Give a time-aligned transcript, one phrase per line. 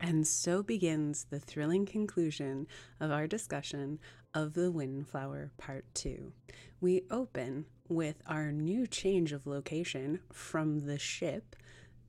[0.00, 2.66] And so begins the thrilling conclusion
[3.00, 3.98] of our discussion
[4.34, 6.32] of The Windflower Part 2.
[6.80, 11.56] We open with our new change of location from the ship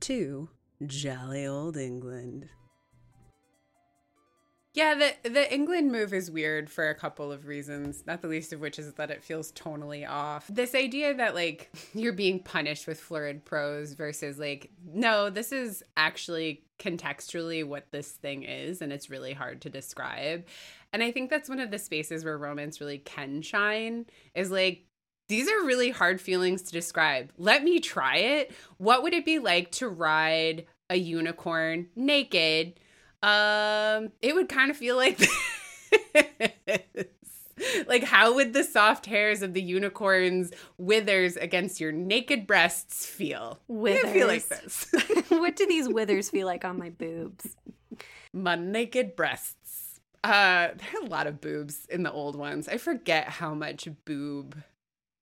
[0.00, 0.50] to
[0.86, 2.48] jolly old England.
[4.72, 8.52] Yeah, the the England move is weird for a couple of reasons, not the least
[8.52, 10.46] of which is that it feels tonally off.
[10.46, 15.82] This idea that like you're being punished with florid prose versus like no, this is
[15.96, 20.44] actually contextually what this thing is and it's really hard to describe.
[20.92, 24.84] And I think that's one of the spaces where romance really can shine is like
[25.28, 27.30] these are really hard feelings to describe.
[27.38, 28.52] Let me try it.
[28.78, 32.80] What would it be like to ride a unicorn naked?
[33.22, 35.20] Um, it would kind of feel like
[37.86, 43.60] like how would the soft hairs of the unicorn's withers against your naked breasts feel?
[43.68, 44.12] Withers.
[44.12, 44.92] feel like this.
[45.28, 47.56] what do these withers feel like on my boobs?
[48.32, 50.00] My naked breasts.
[50.22, 52.68] Uh, there are a lot of boobs in the old ones.
[52.68, 54.54] I forget how much boob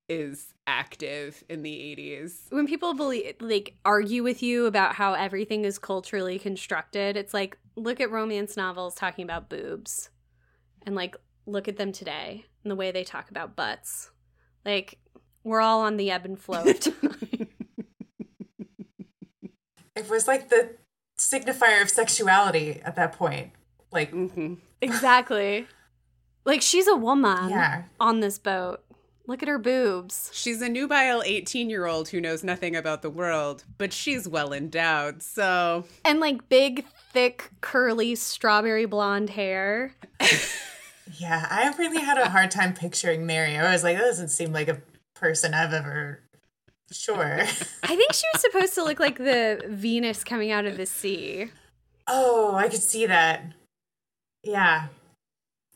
[0.08, 2.50] is active in the 80s.
[2.50, 7.58] When people believe like argue with you about how everything is culturally constructed, it's like
[7.76, 10.10] look at romance novels talking about boobs
[10.84, 11.16] and like
[11.48, 14.10] look at them today and the way they talk about butts.
[14.64, 14.98] Like
[15.44, 17.48] we're all on the ebb and flow of time.
[19.96, 20.76] It was like the
[21.18, 23.50] signifier of sexuality at that point.
[23.90, 25.66] Like, hmm exactly.
[26.44, 27.82] Like she's a woman yeah.
[27.98, 28.84] on this boat.
[29.26, 30.30] Look at her boobs.
[30.32, 34.52] She's a nubile 18 year old who knows nothing about the world, but she's well
[34.52, 35.84] endowed, so.
[36.04, 39.94] And like big, thick, curly, strawberry blonde hair.
[41.16, 43.56] Yeah, I really had a hard time picturing Mary.
[43.56, 44.80] I was like, that doesn't seem like a
[45.14, 46.20] person I've ever.
[46.90, 47.40] Sure.
[47.40, 47.44] I
[47.96, 51.50] think she was supposed to look like the Venus coming out of the sea.
[52.06, 53.52] oh, I could see that.
[54.42, 54.88] Yeah.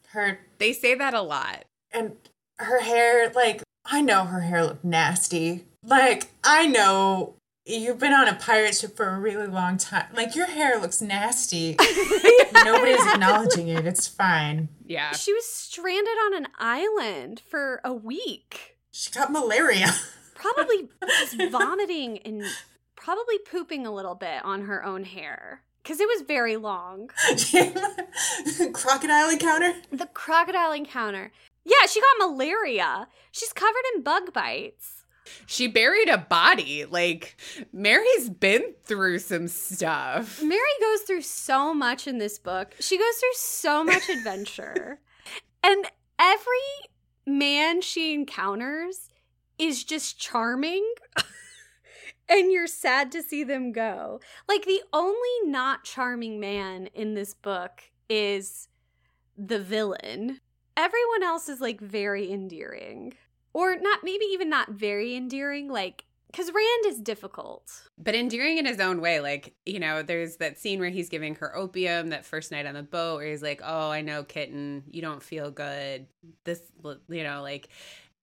[0.08, 1.64] Her They say that a lot.
[1.92, 2.16] and
[2.58, 5.64] her hair, like, I know her hair looked nasty.
[5.84, 7.34] Like, I know
[7.64, 10.06] you've been on a pirate ship for a really long time.
[10.14, 11.76] Like, your hair looks nasty.
[12.64, 13.86] Nobody's acknowledging it.
[13.86, 14.68] It's fine.
[14.86, 15.12] Yeah.
[15.12, 18.76] She was stranded on an island for a week.
[18.90, 19.88] She got malaria.
[20.34, 22.42] Probably just vomiting and
[22.96, 27.10] probably pooping a little bit on her own hair because it was very long.
[28.72, 29.74] Crocodile encounter?
[29.90, 31.30] The crocodile encounter.
[31.64, 33.08] Yeah, she got malaria.
[33.30, 35.01] She's covered in bug bites.
[35.46, 36.84] She buried a body.
[36.84, 37.36] Like,
[37.72, 40.42] Mary's been through some stuff.
[40.42, 42.74] Mary goes through so much in this book.
[42.80, 45.00] She goes through so much adventure.
[45.62, 45.86] and
[46.18, 46.90] every
[47.26, 49.08] man she encounters
[49.58, 50.84] is just charming.
[52.28, 54.20] and you're sad to see them go.
[54.48, 58.68] Like the only not charming man in this book is
[59.36, 60.40] the villain.
[60.76, 63.14] Everyone else is like very endearing.
[63.54, 67.70] Or not maybe even not very endearing like cuz Rand is difficult.
[67.98, 69.20] But endearing in his own way.
[69.20, 72.74] Like, you know, there's that scene where he's giving her opium that first night on
[72.74, 76.06] the boat where he's like, Oh, I know, kitten, you don't feel good.
[76.44, 76.62] This,
[77.08, 77.68] you know, like,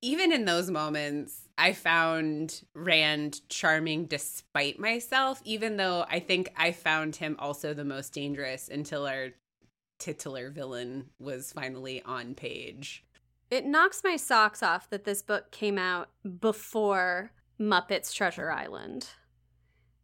[0.01, 6.71] even in those moments, I found Rand charming despite myself, even though I think I
[6.71, 9.29] found him also the most dangerous until our
[9.97, 13.03] titular villain was finally on page.
[13.49, 19.09] It knocks my socks off that this book came out before Muppets Treasure Island.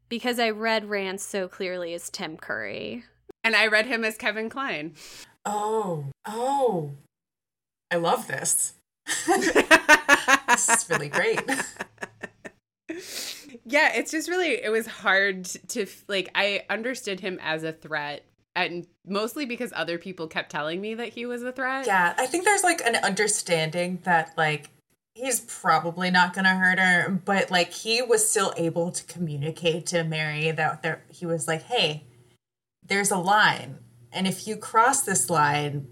[0.09, 3.03] Because I read Rand so clearly as Tim Curry.
[3.43, 4.95] And I read him as Kevin Kline.
[5.45, 6.91] Oh, oh.
[7.91, 8.73] I love this.
[9.27, 11.39] this is really great.
[13.63, 18.25] yeah, it's just really it was hard to like I understood him as a threat
[18.55, 21.85] and mostly because other people kept telling me that he was a threat.
[21.85, 24.69] Yeah, I think there's like an understanding that like
[25.13, 29.85] he's probably not going to hurt her, but like he was still able to communicate
[29.87, 32.05] to Mary that there he was like, "Hey,
[32.83, 33.79] there's a line,
[34.11, 35.87] and if you cross this line,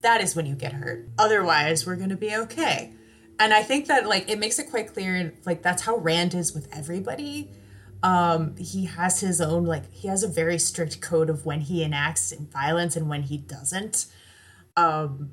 [0.00, 1.08] that is when you get hurt.
[1.18, 2.92] Otherwise, we're going to be okay."
[3.38, 6.54] And I think that like it makes it quite clear like that's how Rand is
[6.54, 7.50] with everybody.
[8.06, 11.82] Um he has his own like he has a very strict code of when he
[11.82, 14.06] enacts violence and when he doesn't.
[14.76, 15.32] Um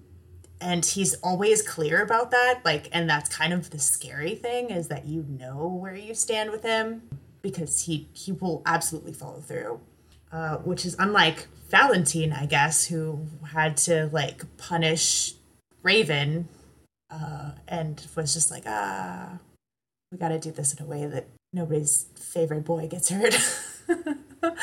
[0.63, 4.87] and he's always clear about that like and that's kind of the scary thing is
[4.87, 7.01] that you know where you stand with him
[7.41, 9.79] because he he will absolutely follow through
[10.31, 15.33] uh, which is unlike valentine i guess who had to like punish
[15.81, 16.47] raven
[17.11, 19.37] uh, and was just like ah
[20.11, 23.35] we got to do this in a way that nobody's favorite boy gets hurt.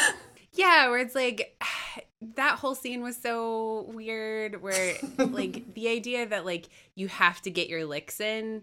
[0.60, 1.58] Yeah, where it's like
[2.36, 7.50] that whole scene was so weird where like the idea that like you have to
[7.50, 8.62] get your licks in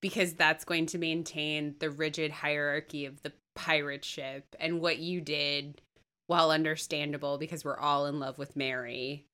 [0.00, 5.20] because that's going to maintain the rigid hierarchy of the pirate ship and what you
[5.20, 5.80] did
[6.28, 9.25] while understandable because we're all in love with Mary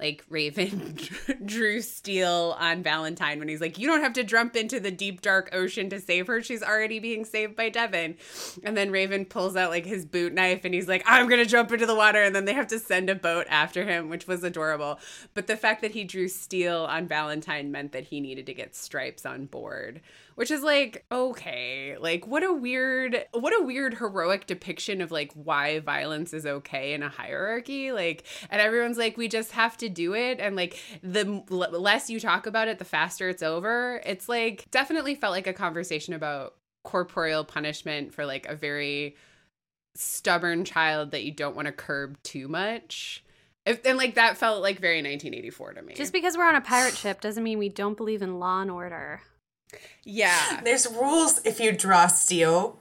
[0.00, 0.96] like Raven
[1.44, 5.20] drew steel on Valentine when he's like, You don't have to jump into the deep,
[5.20, 6.42] dark ocean to save her.
[6.42, 8.16] She's already being saved by Devon.
[8.62, 11.72] And then Raven pulls out like his boot knife and he's like, I'm to jump
[11.72, 12.22] into the water.
[12.22, 14.98] And then they have to send a boat after him, which was adorable.
[15.34, 18.74] But the fact that he drew steel on Valentine meant that he needed to get
[18.74, 20.00] stripes on board
[20.40, 21.98] which is like okay.
[22.00, 26.94] Like what a weird what a weird heroic depiction of like why violence is okay
[26.94, 27.92] in a hierarchy.
[27.92, 30.40] Like and everyone's like we just have to do it.
[30.40, 34.00] And like the less you talk about it the faster it's over.
[34.06, 36.54] It's like definitely felt like a conversation about
[36.84, 39.16] corporeal punishment for like a very
[39.94, 43.22] stubborn child that you don't want to curb too much.
[43.66, 45.92] If, and like that felt like very 1984 to me.
[45.92, 48.70] Just because we're on a pirate ship doesn't mean we don't believe in law and
[48.70, 49.20] order.
[50.04, 50.60] Yeah.
[50.64, 52.78] There's rules if you draw steel.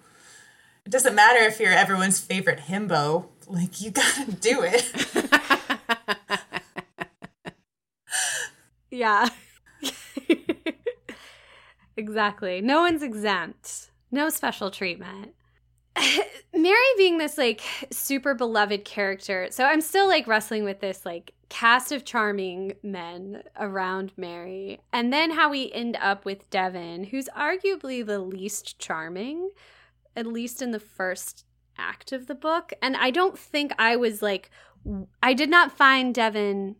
[0.86, 3.27] It doesn't matter if you're everyone's favorite himbo.
[3.47, 4.91] Like, you gotta do it.
[8.91, 9.30] yeah.
[11.97, 12.62] exactly.
[12.62, 13.92] No one's exempt.
[14.12, 15.33] No special treatment.
[16.53, 17.62] Mary being this like
[17.92, 19.47] super beloved character.
[19.51, 24.79] So I'm still like wrestling with this like cast of charming men around Mary.
[24.93, 29.49] And then how we end up with Devon, who's arguably the least charming,
[30.15, 31.45] at least in the first
[31.77, 32.71] act of the book.
[32.81, 34.49] And I don't think I was like,
[35.21, 36.75] I did not find Devon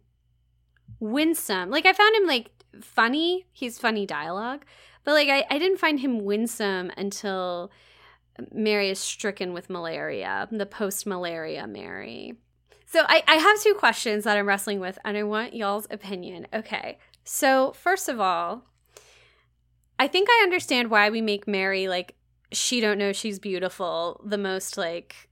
[1.00, 1.69] winsome.
[1.69, 2.51] Like, I found him like
[2.81, 3.48] funny.
[3.51, 4.66] He's funny dialogue.
[5.04, 7.71] But like, I, I didn't find him winsome until
[8.51, 12.36] Mary is stricken with malaria, the post malaria Mary.
[12.92, 16.48] So I, I have two questions that I'm wrestling with, and I want y'all's opinion.
[16.52, 16.98] Okay.
[17.24, 18.64] So, first of all,
[20.00, 22.16] I think I understand why we make Mary like
[22.52, 25.30] she don't know she's beautiful, the most like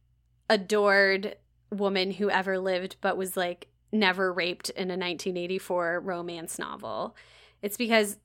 [0.48, 1.36] adored
[1.72, 7.16] woman who ever lived, but was like never raped in a 1984 romance novel.
[7.64, 8.18] It's because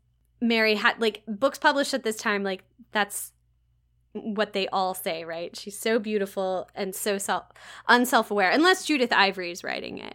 [0.42, 3.32] Mary had like books published at this time, like that's
[4.12, 5.56] what they all say, right?
[5.56, 7.44] She's so beautiful and so self
[7.88, 10.14] unself-aware, unless Judith Ivory is writing it.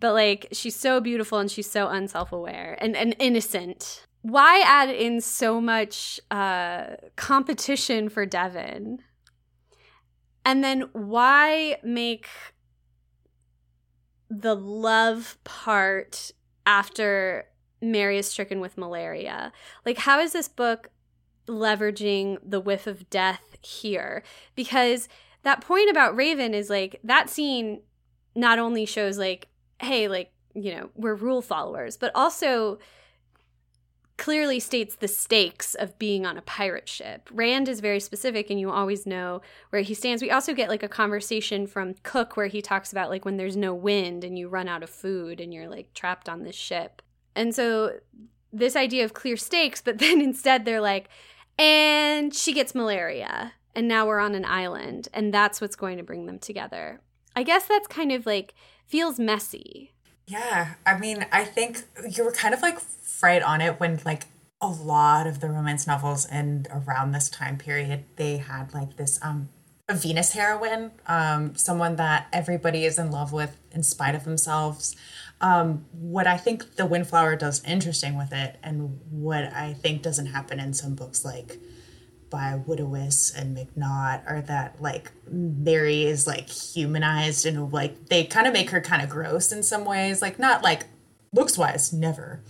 [0.00, 4.06] But like she's so beautiful and she's so unself-aware and, and innocent.
[4.22, 8.98] Why add in so much uh, competition for Devon?
[10.44, 12.28] And then why make
[14.28, 16.32] the love part
[16.66, 17.46] after
[17.80, 19.52] Mary is stricken with malaria?
[19.84, 20.90] Like, how is this book
[21.46, 24.22] leveraging the whiff of death here
[24.54, 25.08] because
[25.42, 27.80] that point about Raven is like that scene
[28.34, 29.48] not only shows like
[29.80, 32.78] hey like you know we're rule followers but also
[34.16, 37.28] clearly states the stakes of being on a pirate ship.
[37.32, 40.22] Rand is very specific and you always know where he stands.
[40.22, 43.56] We also get like a conversation from Cook where he talks about like when there's
[43.56, 47.02] no wind and you run out of food and you're like trapped on this ship.
[47.34, 47.98] And so
[48.52, 51.08] this idea of clear stakes, but then instead they're like,
[51.58, 56.02] and she gets malaria and now we're on an island and that's what's going to
[56.02, 57.00] bring them together.
[57.34, 58.54] I guess that's kind of like
[58.86, 59.92] feels messy.
[60.28, 62.78] Yeah i mean i think you were kind of like
[63.22, 64.24] right on it when like
[64.60, 68.04] a lot of the romance novels and around this time period.
[68.16, 69.50] They had like this um
[69.88, 74.96] a venus heroine um someone that everybody is in love with in spite of themselves
[75.40, 80.26] um, what I think the Windflower does interesting with it, and what I think doesn't
[80.26, 81.58] happen in some books like
[82.30, 88.46] by Woodiwiss and McNaught, are that like Mary is like humanized and like they kind
[88.46, 90.86] of make her kind of gross in some ways, like not like
[91.32, 92.40] looks wise, never,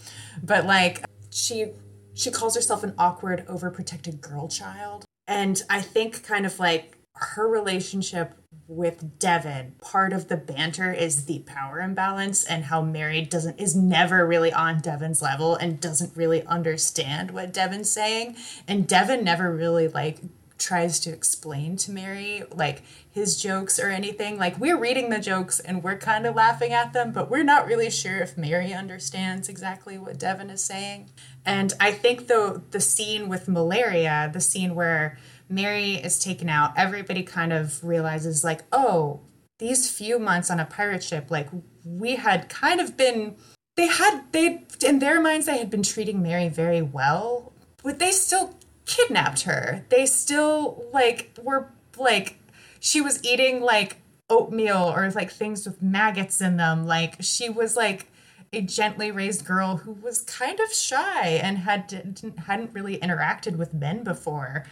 [0.43, 1.73] but like she
[2.15, 7.49] she calls herself an awkward, overprotected girl child, and I think kind of like her
[7.49, 8.35] relationship
[8.69, 13.77] with Devon, part of the banter is the power imbalance and how Mary doesn't is
[13.77, 18.37] never really on Devon's level and doesn't really understand what Devon's saying.
[18.67, 20.19] And Devon never really like
[20.59, 24.39] tries to explain to Mary like his jokes or anything.
[24.39, 27.67] Like we're reading the jokes and we're kind of laughing at them, but we're not
[27.67, 31.11] really sure if Mary understands exactly what Devon is saying.
[31.45, 36.73] And I think though the scene with malaria, the scene where Mary is taken out,
[36.77, 39.21] everybody kind of realizes, like, oh,
[39.59, 41.49] these few months on a pirate ship, like,
[41.85, 43.37] we had kind of been,
[43.77, 48.11] they had, they, in their minds, they had been treating Mary very well, but they
[48.11, 49.85] still kidnapped her.
[49.89, 52.39] They still, like, were, like,
[52.81, 53.99] she was eating, like,
[54.29, 56.87] oatmeal or like things with maggots in them.
[56.87, 58.11] Like she was like
[58.53, 63.75] a gently raised girl who was kind of shy and had hadn't really interacted with
[63.75, 64.67] men before.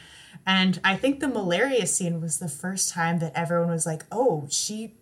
[0.47, 4.47] And I think the malaria scene was the first time that everyone was like, "Oh,
[4.51, 4.95] she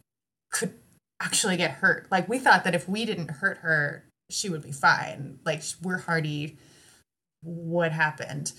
[0.51, 0.75] could
[1.21, 4.73] actually get hurt." Like we thought that if we didn't hurt her, she would be
[4.73, 5.39] fine.
[5.45, 6.57] Like we're hardy.
[7.43, 8.53] What happened?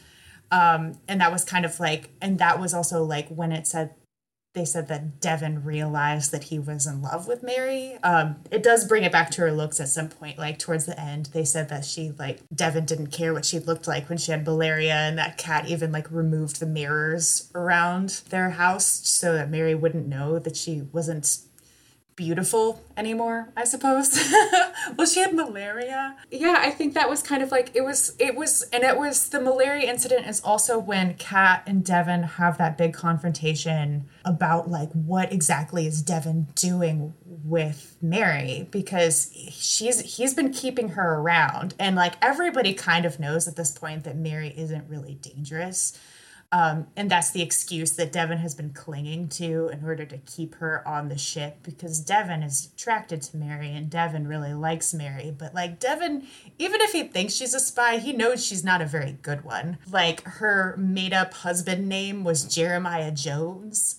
[0.52, 3.96] Um, and that was kind of like, and that was also like when it said
[4.54, 7.98] they said that Devon realized that he was in love with Mary.
[8.04, 11.00] Um, it does bring it back to her looks at some point, like towards the
[11.00, 11.28] end.
[11.34, 14.46] They said that she like Devon didn't care what she looked like when she had
[14.46, 19.74] malaria, and that Cat even like removed the mirrors around their house so that Mary
[19.74, 21.40] wouldn't know that she wasn't
[22.16, 24.20] beautiful anymore i suppose.
[24.98, 26.16] Well she had malaria.
[26.30, 29.30] Yeah i think that was kind of like it was it was and it was
[29.30, 34.92] the malaria incident is also when cat and devon have that big confrontation about like
[34.92, 38.68] what exactly is devon doing with mary?
[38.72, 41.74] Because she's he's been keeping her around.
[41.80, 45.98] And like everybody kind of knows at this point that mary isn't really dangerous
[46.54, 50.54] um, and that's the excuse that Devon has been clinging to in order to keep
[50.56, 55.34] her on the ship because Devon is attracted to Mary and Devon really likes Mary.
[55.36, 56.28] But like Devon,
[56.60, 59.80] even if he thinks she's a spy, he knows she's not a very good one.
[59.90, 63.98] Like her made up husband name was Jeremiah Jones,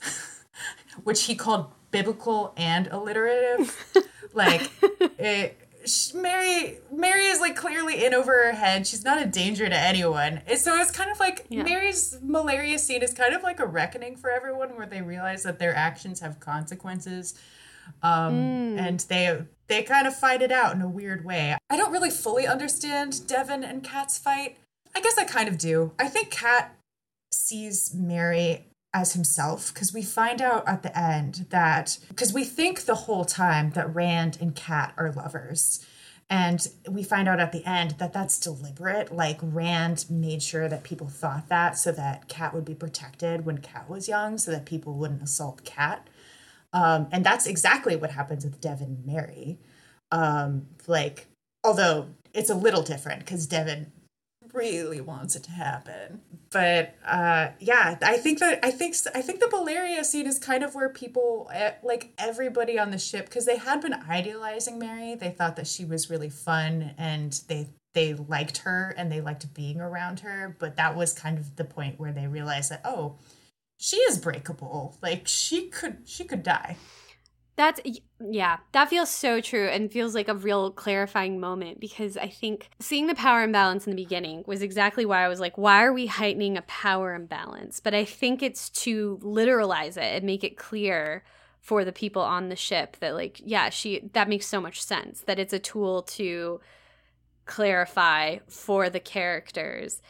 [1.02, 3.84] which he called biblical and alliterative.
[4.32, 4.70] like
[5.18, 5.63] it
[6.14, 8.87] Mary Mary is like clearly in over her head.
[8.87, 10.41] She's not a danger to anyone.
[10.57, 11.62] So it's kind of like yeah.
[11.62, 15.59] Mary's malaria scene is kind of like a reckoning for everyone where they realize that
[15.59, 17.35] their actions have consequences.
[18.03, 18.79] Um, mm.
[18.79, 21.57] and they they kind of fight it out in a weird way.
[21.69, 24.57] I don't really fully understand Devon and Cat's fight.
[24.95, 25.93] I guess I kind of do.
[25.99, 26.76] I think Cat
[27.33, 32.83] sees Mary as himself because we find out at the end that because we think
[32.83, 35.85] the whole time that Rand and Cat are lovers.
[36.31, 39.15] And we find out at the end that that's deliberate.
[39.15, 43.59] Like Rand made sure that people thought that so that Cat would be protected when
[43.59, 46.09] Cat was young, so that people wouldn't assault Cat.
[46.73, 49.59] Um, and that's exactly what happens with Devon and Mary.
[50.11, 51.27] Um, like,
[51.63, 53.93] although it's a little different because Devon
[54.54, 56.23] really wants it to happen.
[56.50, 60.62] But uh, yeah, I think that I think I think the malaria scene is kind
[60.62, 65.16] of where people eh, like everybody on the ship because they had been idealizing Mary.
[65.16, 69.52] They thought that she was really fun and they they liked her and they liked
[69.52, 70.56] being around her.
[70.58, 73.16] But that was kind of the point where they realized that oh,
[73.76, 74.96] she is breakable.
[75.02, 76.76] Like she could she could die.
[77.56, 77.80] That's
[78.20, 82.68] yeah, that feels so true and feels like a real clarifying moment because I think
[82.80, 85.92] seeing the power imbalance in the beginning was exactly why I was like, why are
[85.92, 87.78] we heightening a power imbalance?
[87.78, 91.23] But I think it's to literalize it and make it clear
[91.61, 95.20] for the people on the ship that like, yeah, she that makes so much sense
[95.23, 96.61] that it's a tool to
[97.46, 100.02] clarify for the characters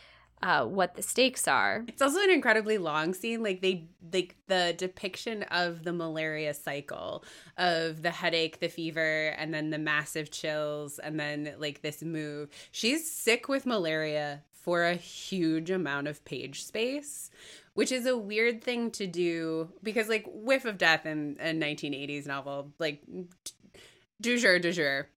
[0.44, 1.84] uh, what the stakes are.
[1.88, 3.42] It's also an incredibly long scene.
[3.42, 7.24] Like they, like the depiction of the malaria cycle
[7.56, 12.50] of the headache, the fever, and then the massive chills, and then like this move.
[12.70, 17.30] She's sick with malaria for a huge amount of page space,
[17.72, 22.26] which is a weird thing to do because like whiff of death in a 1980s
[22.26, 23.02] novel, like
[24.21, 25.09] du jour, du jour.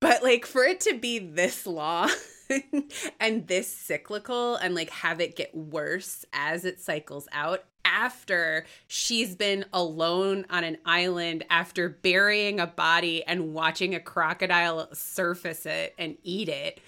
[0.00, 2.10] But like for it to be this long.
[3.20, 9.34] and this cyclical and like have it get worse as it cycles out after she's
[9.34, 15.94] been alone on an island after burying a body and watching a crocodile surface it
[15.98, 16.80] and eat it.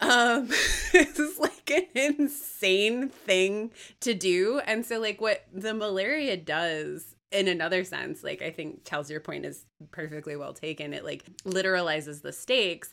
[0.00, 0.48] Um,
[0.94, 3.70] is like an insane thing
[4.00, 4.60] to do.
[4.66, 9.20] And so, like, what the malaria does in another sense, like, I think tells your
[9.20, 10.92] point is perfectly well taken.
[10.92, 12.92] It like literalizes the stakes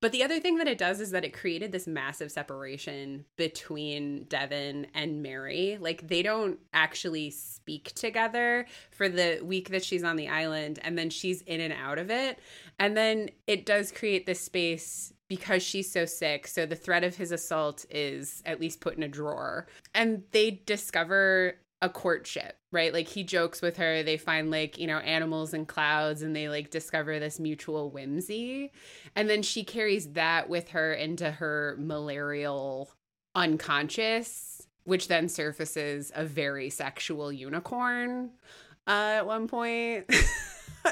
[0.00, 4.24] but the other thing that it does is that it created this massive separation between
[4.24, 5.76] Devon and Mary.
[5.80, 10.96] Like they don't actually speak together for the week that she's on the island and
[10.96, 12.38] then she's in and out of it.
[12.78, 16.46] And then it does create this space because she's so sick.
[16.46, 19.66] So the threat of his assault is at least put in a drawer.
[19.94, 22.92] And they discover a courtship, right?
[22.92, 26.48] Like he jokes with her, they find like, you know, animals and clouds and they
[26.48, 28.72] like discover this mutual whimsy.
[29.14, 32.90] And then she carries that with her into her malarial
[33.34, 38.30] unconscious, which then surfaces a very sexual unicorn
[38.88, 40.06] uh, at one point.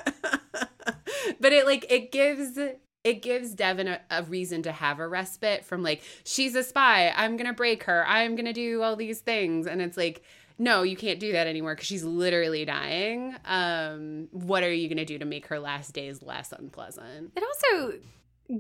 [1.41, 2.59] but it like it gives
[3.03, 7.13] it gives Devon a, a, reason to have a respite from like she's a spy
[7.17, 10.23] i'm gonna break her i'm gonna do all these things and it's like
[10.59, 13.35] no, you can't do that anymore because she's literally dying.
[13.45, 17.33] Um, what are you going to do to make her last days less unpleasant?
[17.37, 17.99] It also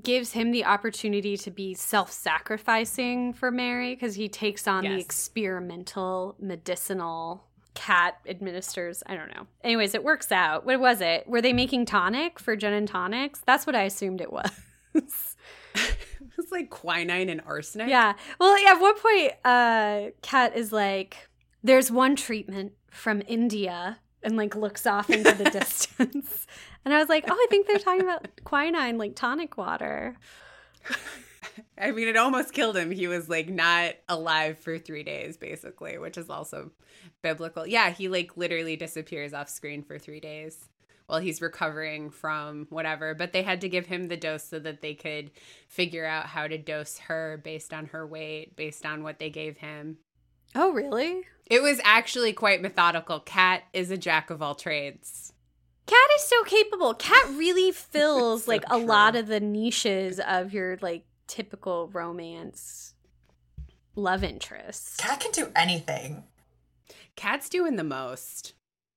[0.03, 6.35] gives him the opportunity to be self-sacrificing for Mary because he takes on the experimental
[6.41, 9.47] medicinal cat administers i don't know.
[9.63, 10.65] Anyways it works out.
[10.65, 11.29] What was it?
[11.29, 13.43] Were they making tonic for gin and tonics?
[13.47, 14.51] That's what i assumed it was.
[16.39, 17.89] It's like quinine and arsenic.
[17.89, 18.15] yeah.
[18.41, 21.29] Well at one point uh cat is like
[21.67, 26.47] there's one treatment from india and like looks off into the distance
[26.85, 30.17] and i was like oh i think they're talking about quinine like tonic water
[31.79, 32.91] I mean, it almost killed him.
[32.91, 36.71] He was like not alive for three days, basically, which is also
[37.23, 37.67] biblical.
[37.67, 40.69] Yeah, he like literally disappears off screen for three days
[41.07, 43.15] while he's recovering from whatever.
[43.15, 45.31] But they had to give him the dose so that they could
[45.69, 49.59] figure out how to dose her based on her weight, based on what they gave
[49.59, 49.99] him.
[50.55, 53.21] Oh really It was actually quite methodical.
[53.21, 55.33] Cat is a jack of all trades.
[55.87, 56.95] Cat is so capable.
[56.95, 58.85] Cat really fills So like a true.
[58.85, 62.95] lot of the niches of your like typical romance
[63.95, 64.99] love interest.
[64.99, 66.25] Cat can do anything.
[67.15, 68.53] Cat's doing the most.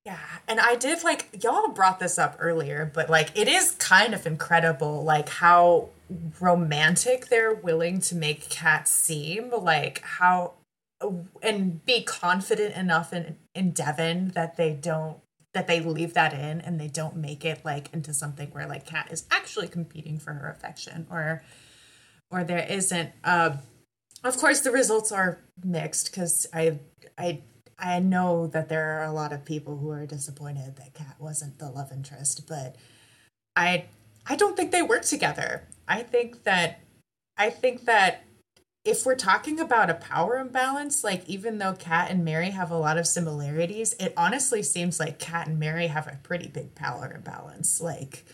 [0.06, 4.14] Yeah, and I did like y'all brought this up earlier, but like it is kind
[4.14, 5.90] of incredible like how
[6.40, 10.54] romantic they're willing to make Cat seem, like how
[11.42, 15.18] and be confident enough in in Devon that they don't
[15.54, 18.86] that they leave that in and they don't make it like into something where like
[18.86, 21.44] Cat is actually competing for her affection or
[22.30, 23.58] or there isn't uh
[24.24, 26.80] of course the results are mixed because I
[27.18, 27.42] I
[27.82, 31.60] I know that there are a lot of people who are disappointed that Cat wasn't
[31.60, 32.76] the love interest, but
[33.56, 33.86] I
[34.26, 35.64] I don't think they work together.
[35.88, 36.82] I think that
[37.38, 38.24] I think that
[38.90, 42.78] if we're talking about a power imbalance, like even though Cat and Mary have a
[42.78, 47.12] lot of similarities, it honestly seems like Cat and Mary have a pretty big power
[47.14, 47.80] imbalance.
[47.80, 48.26] Like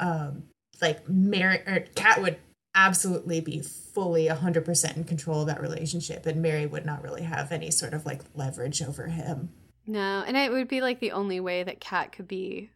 [0.00, 0.44] um
[0.80, 2.38] like Mary or Cat would
[2.74, 7.52] absolutely be fully 100% in control of that relationship and Mary would not really have
[7.52, 9.50] any sort of like leverage over him.
[9.86, 12.70] No, and it would be like the only way that Cat could be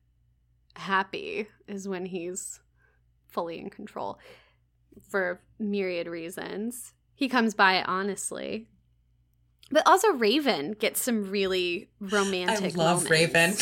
[0.74, 2.60] happy is when he's
[3.28, 4.18] fully in control
[5.08, 6.92] for myriad reasons.
[7.16, 8.68] He comes by it honestly.
[9.70, 13.10] But also Raven gets some really romantic I love moments.
[13.10, 13.54] Raven.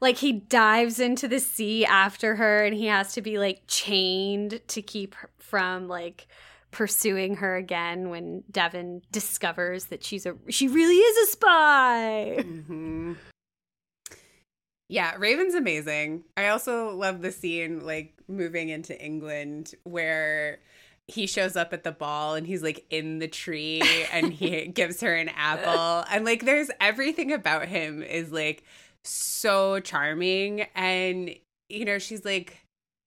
[0.00, 4.60] like he dives into the sea after her and he has to be like chained
[4.68, 6.26] to keep from like
[6.70, 12.36] pursuing her again when Devon discovers that she's a she really is a spy.
[12.42, 13.12] hmm
[14.88, 16.24] Yeah, Raven's amazing.
[16.36, 20.60] I also love the scene like moving into England where
[21.08, 25.00] he shows up at the ball and he's like in the tree and he gives
[25.00, 26.04] her an apple.
[26.10, 28.64] And like there's everything about him is like
[29.04, 30.66] so charming.
[30.74, 31.34] And
[31.68, 32.58] you know she's like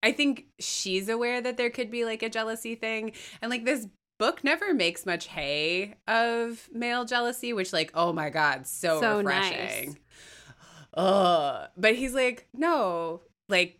[0.04, 3.14] I think she's aware that there could be like a jealousy thing.
[3.42, 3.88] And like this
[4.20, 9.18] book never makes much hay of male jealousy which like oh my god so, So
[9.18, 9.90] refreshing.
[9.90, 9.96] Nice.
[10.96, 11.68] Ugh.
[11.76, 13.80] But he's like, no, like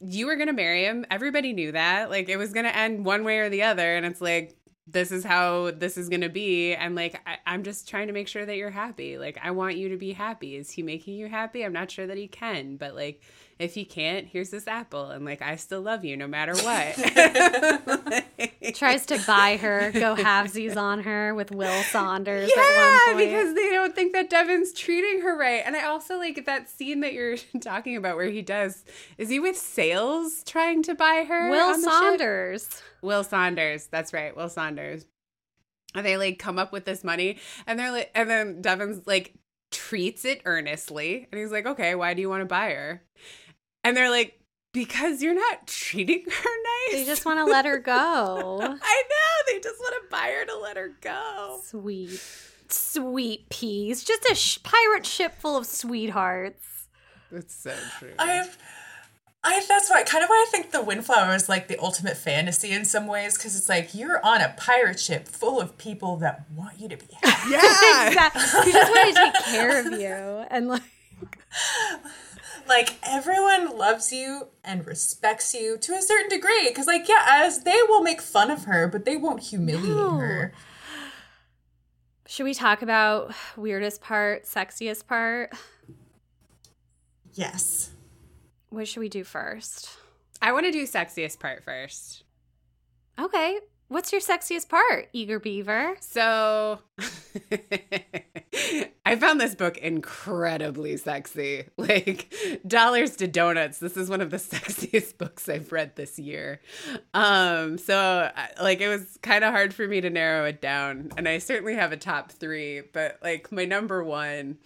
[0.00, 1.04] you were gonna marry him.
[1.10, 2.10] Everybody knew that.
[2.10, 5.24] Like it was gonna end one way or the other, and it's like this is
[5.24, 6.74] how this is gonna be.
[6.74, 9.18] And like I, I'm just trying to make sure that you're happy.
[9.18, 10.56] Like I want you to be happy.
[10.56, 11.64] Is he making you happy?
[11.64, 13.22] I'm not sure that he can, but like
[13.58, 16.94] if he can't, here's this apple, and like I still love you no matter what.
[18.74, 23.28] Tries to buy her, go halvesies on her with Will Saunders Yeah, at one point.
[23.28, 25.62] because they don't think that Devon's treating her right.
[25.64, 28.84] And I also like that scene that you're talking about where he does.
[29.18, 31.50] Is he with Sails trying to buy her?
[31.50, 31.92] Will on the ship?
[31.92, 32.82] Saunders.
[33.02, 33.86] Will Saunders.
[33.86, 34.36] That's right.
[34.36, 35.06] Will Saunders.
[35.94, 39.34] And they like come up with this money and they're like, and then Devon's like
[39.70, 41.28] treats it earnestly.
[41.30, 43.02] And he's like, okay, why do you want to buy her?
[43.84, 44.40] And they're like,
[44.72, 46.30] because you're not treating her
[46.90, 46.92] nice.
[46.92, 48.58] They just want to let her go.
[48.62, 49.52] I know.
[49.52, 51.60] They just want to buy her to let her go.
[51.62, 52.20] Sweet,
[52.68, 54.02] sweet peas.
[54.04, 56.88] Just a sh- pirate ship full of sweethearts.
[57.30, 58.12] It's so true.
[58.18, 58.58] I've.
[59.46, 62.70] I that's why kind of why I think the Windflower is like the ultimate fantasy
[62.70, 66.46] in some ways because it's like you're on a pirate ship full of people that
[66.56, 67.50] want you to be happy.
[67.50, 68.06] yeah.
[68.08, 68.42] Exactly.
[68.64, 70.82] We just want to take care of you and like.
[72.68, 77.62] Like everyone loves you and respects you to a certain degree because like yeah as
[77.64, 80.18] they will make fun of her but they won't humiliate No.
[80.18, 80.52] her
[82.26, 85.52] Should we talk about weirdest part, sexiest part?
[87.34, 87.90] yes
[88.70, 89.90] What should we do first?
[90.40, 92.24] I want to do sexiest part first.
[93.20, 93.58] Okay.
[93.88, 95.96] What's your sexiest part, Eager Beaver?
[96.00, 96.80] So
[99.06, 101.64] I found this book incredibly sexy.
[101.76, 102.32] Like
[102.66, 103.78] dollars to donuts.
[103.78, 106.60] This is one of the sexiest books I've read this year.
[107.12, 111.28] Um so like it was kind of hard for me to narrow it down and
[111.28, 114.56] I certainly have a top 3, but like my number 1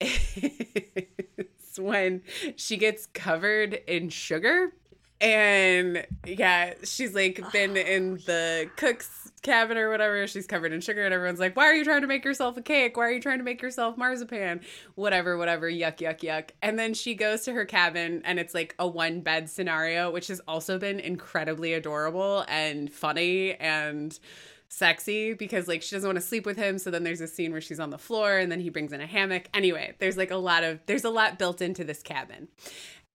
[0.00, 2.22] is when
[2.56, 4.72] she gets covered in sugar
[5.20, 10.26] and yeah, she's like oh, been in the cook's cabin or whatever.
[10.26, 12.62] She's covered in sugar, and everyone's like, Why are you trying to make yourself a
[12.62, 12.96] cake?
[12.96, 14.60] Why are you trying to make yourself marzipan?
[14.94, 16.50] Whatever, whatever, yuck, yuck, yuck.
[16.62, 20.28] And then she goes to her cabin, and it's like a one bed scenario, which
[20.28, 24.18] has also been incredibly adorable and funny and
[24.70, 27.52] sexy because like she doesn't want to sleep with him so then there's a scene
[27.52, 30.30] where she's on the floor and then he brings in a hammock anyway there's like
[30.30, 32.48] a lot of there's a lot built into this cabin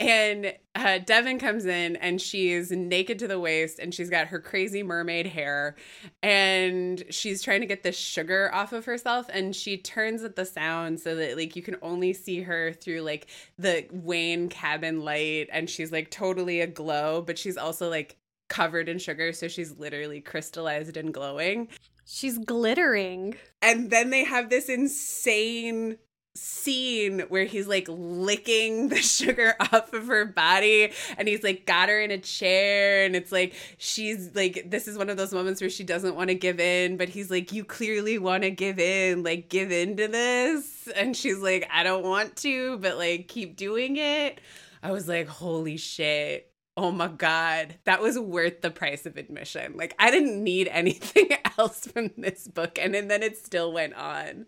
[0.04, 4.40] and uh, Devon comes in and she's naked to the waist and she's got her
[4.40, 5.76] crazy mermaid hair
[6.22, 10.46] and she's trying to get the sugar off of herself and she turns at the
[10.46, 15.48] sound so that like you can only see her through like the Wayne cabin light
[15.54, 18.18] and she's like totally aglow but she's also like
[18.50, 21.70] covered in sugar so she's literally crystallized and glowing.
[22.06, 23.36] She's glittering.
[23.62, 25.98] And then they have this insane
[26.36, 31.90] scene where he's like licking the sugar off of her body and he's like got
[31.90, 35.62] her in a chair and it's like she's like this is one of those moments
[35.62, 38.80] where she doesn't want to give in but he's like you clearly want to give
[38.80, 40.88] in like give in to this.
[40.96, 44.42] And she's like I don't want to but like keep doing it.
[44.82, 46.52] I was like holy shit.
[46.76, 47.76] Oh my god.
[47.84, 49.78] That was worth the price of admission.
[49.78, 53.94] Like I didn't need anything else from this book and, and then it still went
[53.94, 54.48] on.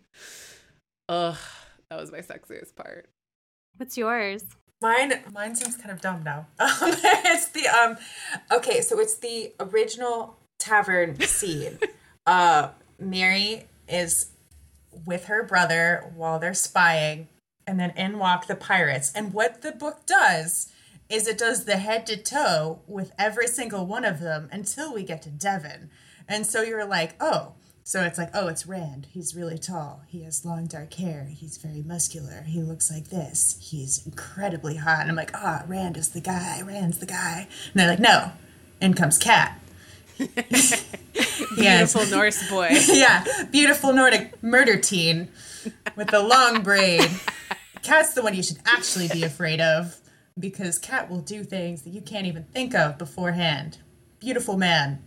[1.08, 1.36] Ugh
[1.90, 3.08] that was my sexiest part.
[3.76, 4.44] What's yours?
[4.82, 6.46] Mine, mine seems kind of dumb now.
[6.60, 7.96] Um, it's the um,
[8.52, 11.78] okay, so it's the original tavern scene.
[12.26, 14.30] uh, Mary is
[15.06, 17.28] with her brother while they're spying,
[17.66, 19.12] and then in walk the pirates.
[19.14, 20.72] And what the book does
[21.08, 25.02] is it does the head to toe with every single one of them until we
[25.04, 25.90] get to Devon.
[26.28, 27.52] And so you're like, oh,
[27.86, 29.06] so it's like, oh, it's Rand.
[29.12, 30.02] He's really tall.
[30.08, 31.28] He has long dark hair.
[31.30, 32.42] He's very muscular.
[32.44, 33.56] He looks like this.
[33.60, 35.02] He's incredibly hot.
[35.02, 36.60] And I'm like, ah, oh, Rand is the guy.
[36.62, 37.46] Rand's the guy.
[37.72, 38.32] And they're like, no.
[38.80, 39.60] In comes Cat.
[41.54, 42.70] beautiful Norse boy.
[42.88, 45.28] yeah, beautiful Nordic murder teen
[45.94, 47.08] with the long braid.
[47.82, 50.00] Cat's the one you should actually be afraid of
[50.36, 53.78] because Cat will do things that you can't even think of beforehand.
[54.18, 55.04] Beautiful man.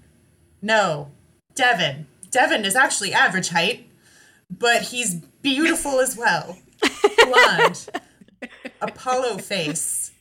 [0.62, 1.12] No.
[1.56, 2.08] Devon.
[2.32, 3.90] Devon is actually average height,
[4.50, 6.58] but he's beautiful as well.
[7.26, 7.90] Blonde,
[8.82, 10.12] Apollo face,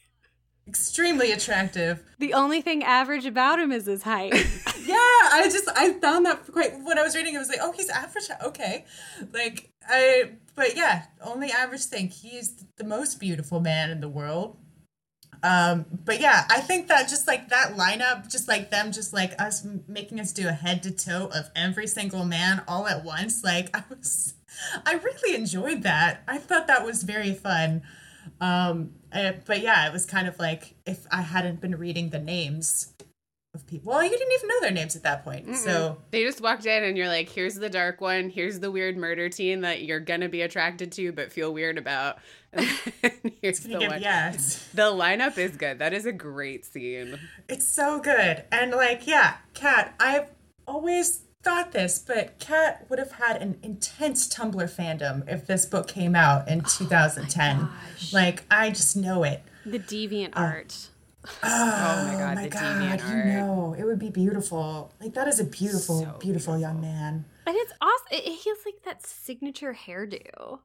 [0.67, 2.03] extremely attractive.
[2.19, 4.35] The only thing average about him is his height.
[4.85, 7.37] yeah, I just I found that quite when I was reading.
[7.37, 8.29] I was like, oh, he's average.
[8.45, 8.85] Okay,
[9.33, 10.33] like I.
[10.55, 12.09] But yeah, only average thing.
[12.09, 14.57] He's the most beautiful man in the world.
[15.43, 19.41] Um, but yeah, I think that just like that lineup, just like them, just like
[19.41, 23.45] us making us do a head to toe of every single man all at once.
[23.45, 24.35] Like I was,
[24.85, 26.23] I really enjoyed that.
[26.27, 27.83] I thought that was very fun.
[28.41, 32.19] Um, uh, but yeah, it was kind of like if I hadn't been reading the
[32.19, 32.93] names
[33.55, 33.93] of people.
[33.93, 35.47] Well, you didn't even know their names at that point.
[35.47, 35.57] Mm-mm.
[35.57, 38.97] So they just walked in and you're like, here's the dark one, here's the weird
[38.97, 42.19] murder teen that you're gonna be attracted to but feel weird about.
[43.43, 44.03] here's the one.
[44.03, 44.33] Yeah,
[44.75, 45.79] the lineup is good.
[45.79, 47.19] That is a great scene.
[47.49, 48.45] It's so good.
[48.53, 50.31] And like, yeah, Cat, I've
[50.67, 55.89] always thought this, but Cat would have had an intense Tumblr fandom if this book
[55.89, 57.69] came out in 2010.
[58.01, 59.43] Oh like, I just know it.
[59.67, 60.89] The deviant uh, art
[61.43, 64.93] Oh, oh my god, my the god, you know, it would be beautiful.
[65.01, 67.25] Like that is a beautiful, so beautiful, beautiful, young man.
[67.47, 68.07] And it's awesome.
[68.11, 70.61] It, he has like that signature hairdo.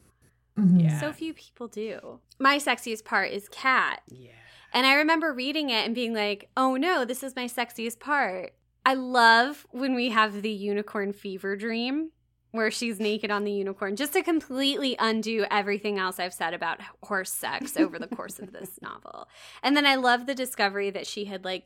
[0.58, 0.80] Mm-hmm.
[0.80, 1.00] Yeah.
[1.00, 2.20] So few people do.
[2.40, 4.02] My sexiest part is Cat.
[4.10, 4.32] Yeah.
[4.74, 8.54] And I remember reading it and being like, "Oh no, this is my sexiest part."
[8.86, 12.12] I love when we have the unicorn fever dream
[12.54, 16.80] where she's naked on the unicorn just to completely undo everything else I've said about
[17.02, 19.28] horse sex over the course of this novel.
[19.64, 21.66] And then I love the discovery that she had like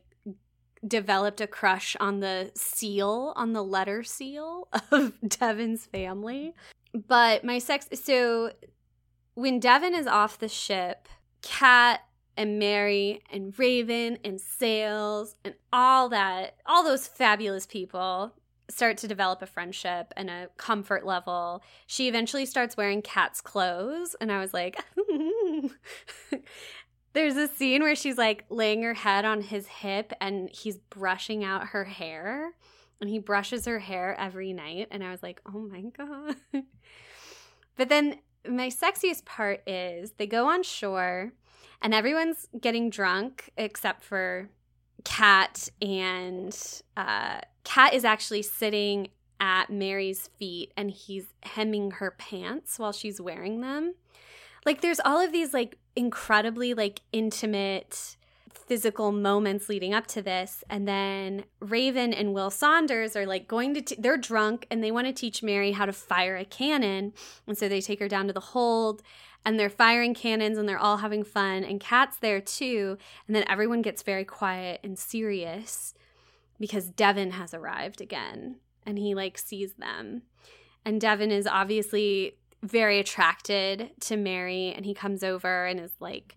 [0.86, 6.54] developed a crush on the seal, on the letter seal of Devon's family.
[6.94, 8.52] But my sex so
[9.34, 11.06] when Devon is off the ship,
[11.42, 12.00] Cat
[12.34, 18.32] and Mary and Raven and Sails and all that, all those fabulous people
[18.70, 21.62] start to develop a friendship and a comfort level.
[21.86, 24.78] She eventually starts wearing cat's clothes, and I was like,
[27.14, 31.42] There's a scene where she's like laying her head on his hip and he's brushing
[31.42, 32.52] out her hair.
[33.00, 34.88] And he brushes her hair every night.
[34.90, 36.36] And I was like, oh my God.
[37.76, 41.32] But then my sexiest part is they go on shore
[41.80, 44.50] and everyone's getting drunk except for
[45.04, 46.56] Cat and
[46.96, 49.08] uh Cat is actually sitting
[49.40, 53.94] at Mary's feet and he's hemming her pants while she's wearing them.
[54.64, 58.16] Like there's all of these like incredibly like intimate
[58.50, 60.64] physical moments leading up to this.
[60.70, 64.90] And then Raven and Will Saunders are like going to t- they're drunk and they
[64.90, 67.12] want to teach Mary how to fire a cannon.
[67.46, 69.02] And so they take her down to the hold
[69.44, 72.96] and they're firing cannons and they're all having fun and Cat's there too.
[73.26, 75.92] And then everyone gets very quiet and serious
[76.58, 80.22] because Devon has arrived again and he like sees them.
[80.84, 86.36] And Devon is obviously very attracted to Mary and he comes over and is like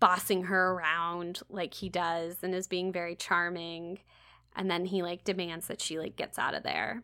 [0.00, 4.00] bossing her around like he does and is being very charming.
[4.54, 7.02] And then he like demands that she like gets out of there.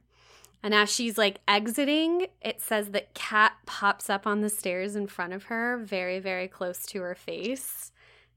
[0.62, 5.06] And as she's like exiting it says that Cat pops up on the stairs in
[5.06, 7.92] front of her very very close to her face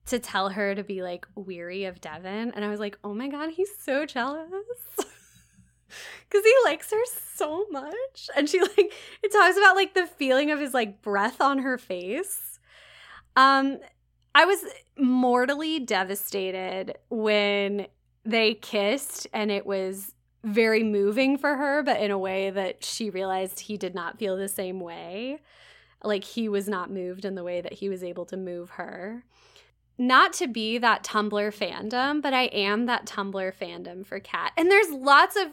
[0.06, 3.28] to tell her to be like weary of devon and i was like oh my
[3.28, 4.48] god he's so jealous
[4.98, 10.52] because he likes her so much and she like it talks about like the feeling
[10.52, 12.60] of his like breath on her face
[13.36, 13.78] um
[14.34, 14.64] I was
[14.98, 17.88] mortally devastated when
[18.24, 23.10] they kissed and it was very moving for her, but in a way that she
[23.10, 25.40] realized he did not feel the same way.
[26.04, 29.26] Like he was not moved in the way that he was able to move her.
[29.98, 34.54] Not to be that Tumblr fandom, but I am that Tumblr fandom for Cat.
[34.58, 35.48] And there's lots of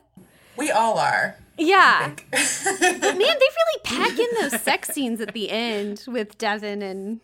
[0.57, 1.37] We all are.
[1.59, 2.15] Yeah.
[2.31, 7.21] but man, they really pack in those sex scenes at the end with Devon and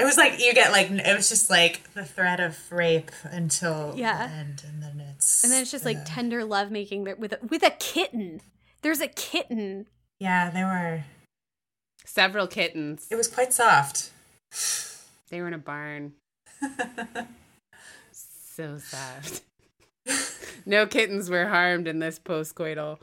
[0.00, 3.92] it was like you get like it was just like the threat of rape until
[3.96, 4.26] yeah.
[4.26, 7.62] the end, and then it's and then it's just like tender lovemaking with a, with
[7.62, 8.40] a kitten.
[8.82, 9.86] There's a kitten.
[10.18, 11.04] Yeah, there were
[12.06, 13.08] several kittens.
[13.10, 14.10] It was quite soft.
[15.30, 16.14] They were in a barn.
[18.12, 19.42] so soft.
[20.66, 22.98] no kittens were harmed in this postcoital.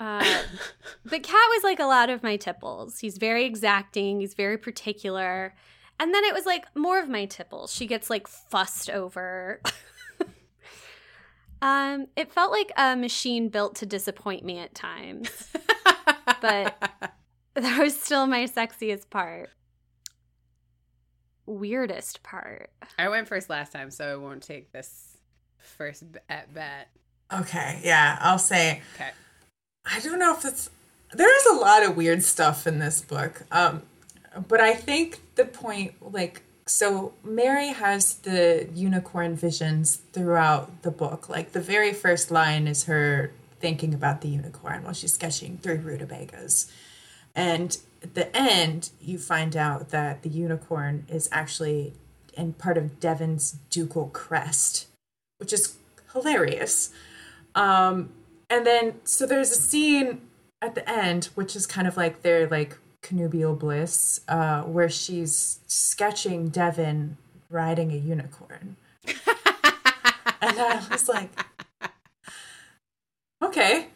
[0.00, 0.24] Uh,
[1.04, 3.00] but Cat was like a lot of my tipples.
[3.00, 4.20] He's very exacting.
[4.20, 5.54] He's very particular.
[6.00, 7.74] And then it was like more of my tipples.
[7.74, 9.60] She gets like fussed over.
[11.62, 15.28] um, it felt like a machine built to disappoint me at times.
[16.40, 16.74] but
[17.54, 19.50] that was still my sexiest part.
[21.50, 22.70] Weirdest part.
[22.98, 25.16] I went first last time, so I won't take this
[25.58, 26.88] first at bat.
[27.32, 28.82] Okay, yeah, I'll say.
[28.94, 29.10] Okay.
[29.84, 30.70] I don't know if it's
[31.12, 33.42] there is a lot of weird stuff in this book.
[33.50, 33.82] Um,
[34.46, 41.28] but I think the point, like, so Mary has the unicorn visions throughout the book.
[41.28, 45.78] Like, the very first line is her thinking about the unicorn while she's sketching three
[45.78, 46.70] rutabagas.
[47.34, 51.94] And at the end, you find out that the unicorn is actually
[52.34, 54.86] in part of Devon's ducal crest,
[55.38, 55.76] which is
[56.12, 56.90] hilarious.
[57.54, 58.10] Um,
[58.48, 60.22] and then, so there's a scene
[60.62, 65.60] at the end, which is kind of like their like connubial bliss, uh, where she's
[65.66, 67.16] sketching Devon
[67.48, 68.76] riding a unicorn.
[69.06, 69.16] and
[70.42, 71.30] I was like,
[73.42, 73.88] okay.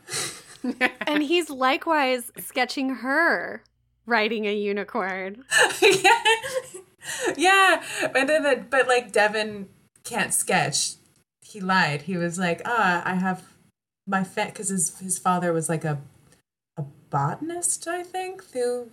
[1.06, 3.62] and he's likewise sketching her
[4.06, 5.44] riding a unicorn.
[5.82, 6.22] yeah.
[7.36, 7.82] yeah.
[8.12, 9.68] But then, the, but like Devon
[10.04, 10.94] can't sketch.
[11.42, 12.02] He lied.
[12.02, 13.44] He was like, ah, I have
[14.06, 16.00] my fet because his his father was like a
[16.76, 18.90] a botanist, I think, who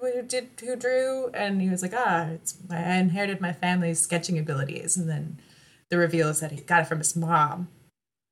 [0.00, 4.38] who did who drew, and he was like, ah, it's I inherited my family's sketching
[4.38, 5.40] abilities, and then
[5.90, 7.68] the reveal is that he got it from his mom,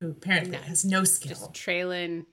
[0.01, 1.31] who apparently has no skill.
[1.31, 2.27] Just trailing,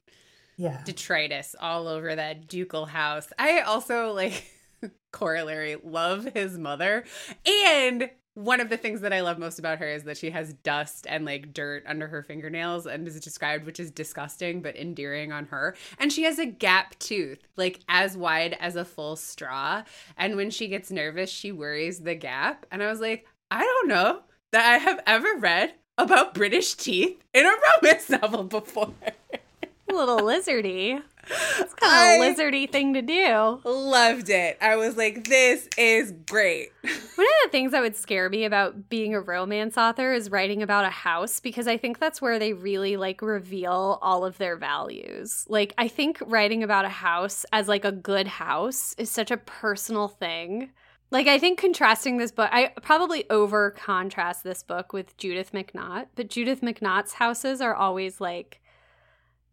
[0.57, 3.31] yeah, detritus all over that ducal house.
[3.37, 4.51] I also like
[5.11, 7.05] corollary love his mother
[7.45, 10.53] and one of the things that I love most about her is that she has
[10.55, 15.31] dust and like dirt under her fingernails and is described, which is disgusting but endearing
[15.31, 15.73] on her.
[15.97, 19.83] And she has a gap tooth, like as wide as a full straw.
[20.17, 22.65] And when she gets nervous, she worries the gap.
[22.71, 27.23] And I was like, I don't know that I have ever read about British teeth
[27.33, 28.93] in a romance novel before.
[29.89, 31.01] a little lizardy.
[31.27, 33.59] It's kind of a lizardy thing to do.
[33.63, 34.57] Loved it.
[34.61, 36.69] I was like, this is great.
[36.81, 40.61] One of the things that would scare me about being a romance author is writing
[40.61, 44.55] about a house because I think that's where they really like reveal all of their
[44.55, 45.45] values.
[45.49, 49.37] Like I think writing about a house as like a good house is such a
[49.37, 50.71] personal thing.
[51.11, 56.07] Like I think contrasting this book, I probably over contrast this book with Judith McNaught,
[56.15, 58.61] but Judith McNaught's houses are always like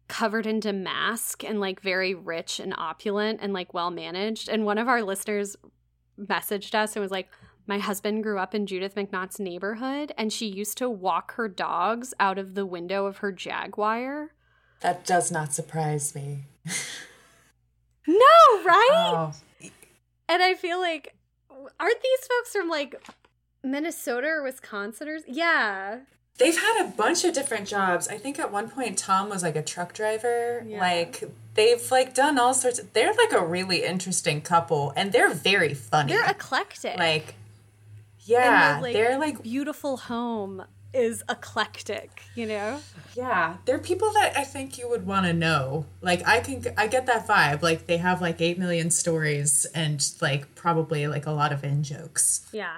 [0.07, 4.49] covered in damask and like very rich and opulent and like well managed.
[4.49, 5.55] And one of our listeners
[6.19, 7.29] messaged us and was like,
[7.65, 12.13] my husband grew up in Judith McNaught's neighborhood, and she used to walk her dogs
[12.19, 14.31] out of the window of her Jaguar.
[14.81, 16.43] That does not surprise me.
[18.07, 18.89] no, right?
[18.91, 19.31] Oh.
[20.27, 21.15] And I feel like,
[21.49, 22.95] aren't these folks from like
[23.63, 25.99] Minnesota or Wisconsin or yeah?
[26.37, 28.07] They've had a bunch of different jobs.
[28.07, 30.65] I think at one point Tom was like a truck driver.
[30.67, 30.79] Yeah.
[30.79, 35.33] Like they've like done all sorts of they're like a really interesting couple and they're
[35.33, 36.13] very funny.
[36.13, 36.97] They're eclectic.
[36.97, 37.35] Like
[38.25, 42.79] yeah, like, they're like beautiful home is eclectic, you know?
[43.15, 45.85] Yeah, they're people that I think you would want to know.
[46.01, 47.61] Like I can I get that vibe.
[47.61, 51.83] Like they have like 8 million stories and like probably like a lot of in
[51.83, 52.47] jokes.
[52.51, 52.77] Yeah.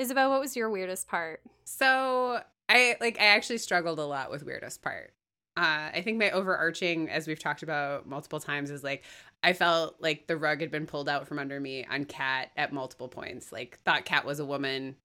[0.00, 1.42] Isabel, what was your weirdest part?
[1.64, 5.12] So, I like I actually struggled a lot with weirdest part.
[5.58, 9.04] Uh, I think my overarching, as we've talked about multiple times, is like
[9.42, 12.72] I felt like the rug had been pulled out from under me on Cat at
[12.72, 13.52] multiple points.
[13.52, 14.96] Like thought Cat was a woman,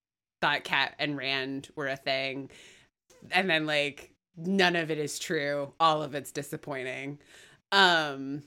[0.42, 2.50] thought Cat and Rand were a thing,
[3.32, 5.74] and then like none of it is true.
[5.78, 7.20] All of it's disappointing.
[7.74, 8.44] Um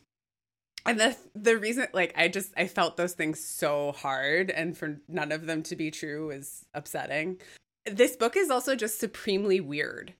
[0.86, 5.00] and the the reason like I just I felt those things so hard and for
[5.08, 7.38] none of them to be true is upsetting.
[7.84, 10.14] This book is also just supremely weird.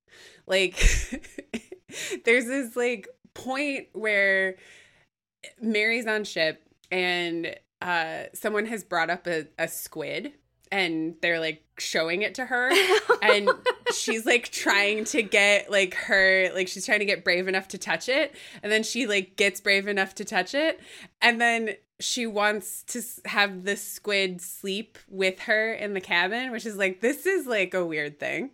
[0.46, 0.76] Like
[2.24, 4.56] there's this like point where
[5.60, 10.32] Mary's on ship and uh someone has brought up a, a squid
[10.70, 12.70] and they're like showing it to her.
[13.20, 13.50] And
[13.92, 17.78] she's like trying to get like her like she's trying to get brave enough to
[17.78, 18.34] touch it.
[18.62, 20.80] And then she like gets brave enough to touch it.
[21.20, 26.64] And then she wants to have the squid sleep with her in the cabin which
[26.64, 28.50] is like this is like a weird thing.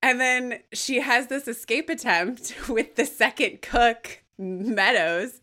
[0.00, 5.40] And then she has this escape attempt with the second cook meadows.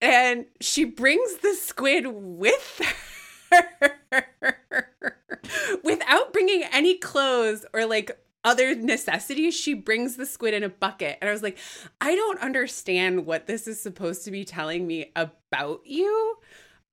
[0.00, 2.80] And she brings the squid with
[3.52, 3.99] her
[5.84, 11.18] without bringing any clothes or like other necessities, she brings the squid in a bucket.
[11.20, 11.58] And I was like,
[12.00, 16.38] I don't understand what this is supposed to be telling me about you,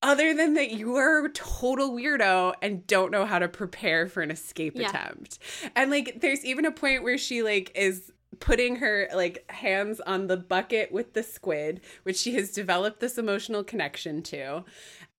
[0.01, 4.21] other than that you are a total weirdo and don't know how to prepare for
[4.21, 4.89] an escape yeah.
[4.89, 5.39] attempt.
[5.75, 10.27] And like, there's even a point where she like is putting her like hands on
[10.27, 14.63] the bucket with the squid which she has developed this emotional connection to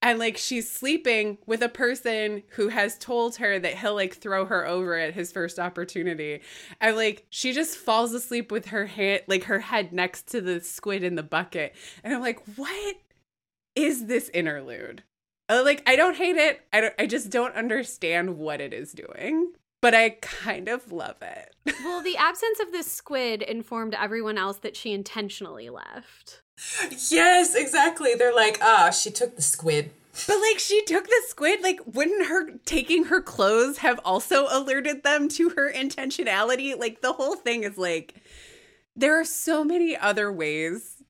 [0.03, 4.45] and like she's sleeping with a person who has told her that he'll like throw
[4.45, 6.41] her over at his first opportunity
[6.81, 10.61] and like she just falls asleep with her hand like her head next to the
[10.61, 12.97] squid in the bucket and i'm like what
[13.75, 15.03] is this interlude
[15.49, 18.93] uh, like i don't hate it i don't i just don't understand what it is
[18.93, 21.55] doing but I kind of love it.
[21.85, 26.43] well, the absence of this squid informed everyone else that she intentionally left.
[27.11, 28.15] Yes, exactly.
[28.15, 29.91] They're like, ah, she took the squid.
[30.27, 35.05] But like she took the squid, like wouldn't her taking her clothes have also alerted
[35.05, 36.79] them to her intentionality?
[36.79, 38.15] Like the whole thing is like
[38.97, 41.03] there are so many other ways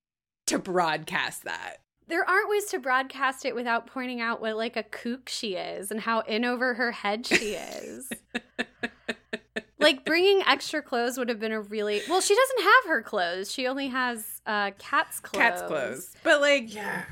[0.46, 1.78] to broadcast that.
[2.06, 5.90] There aren't ways to broadcast it without pointing out what like a kook she is
[5.90, 8.10] and how in over her head she is.
[9.78, 12.20] like bringing extra clothes would have been a really well.
[12.20, 13.52] She doesn't have her clothes.
[13.52, 15.42] She only has uh, cat's clothes.
[15.42, 17.04] Cat's clothes, but like yeah.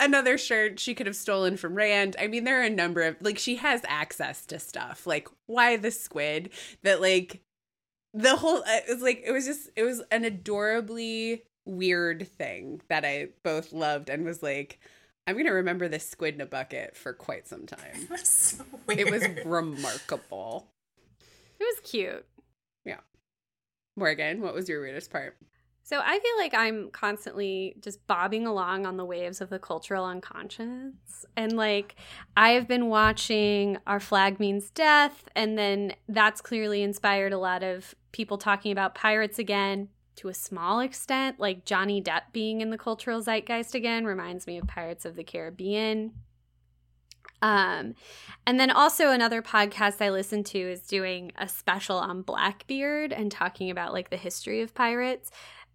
[0.00, 2.16] Another shirt she could have stolen from Rand.
[2.18, 5.06] I mean, there are a number of like she has access to stuff.
[5.06, 6.50] Like, why the squid?
[6.82, 7.42] That like
[8.12, 12.80] the whole uh, it was like it was just it was an adorably weird thing
[12.88, 14.80] that I both loved and was like,
[15.26, 17.78] I'm gonna remember this squid in a bucket for quite some time.
[18.02, 19.00] It was so weird.
[19.00, 20.66] It was remarkable.
[21.64, 22.26] It was cute.
[22.84, 23.00] Yeah.
[23.96, 25.36] Morgan, what was your weirdest part?
[25.82, 30.04] So I feel like I'm constantly just bobbing along on the waves of the cultural
[30.04, 30.92] unconscious.
[31.36, 31.96] And like
[32.36, 37.94] I've been watching Our Flag Means Death, and then that's clearly inspired a lot of
[38.12, 41.40] people talking about pirates again to a small extent.
[41.40, 45.24] Like Johnny Depp being in the cultural zeitgeist again reminds me of Pirates of the
[45.24, 46.12] Caribbean.
[47.42, 47.94] Um,
[48.46, 53.30] and then also another podcast I listen to is doing a special on Blackbeard and
[53.30, 55.30] talking about like the history of pirates.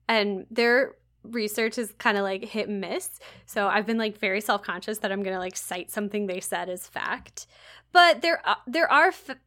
[0.07, 3.19] And their research is kind of like hit and miss.
[3.45, 6.69] So I've been like very self conscious that I'm gonna like cite something they said
[6.69, 7.45] as fact.
[7.91, 9.37] But there uh, there are f-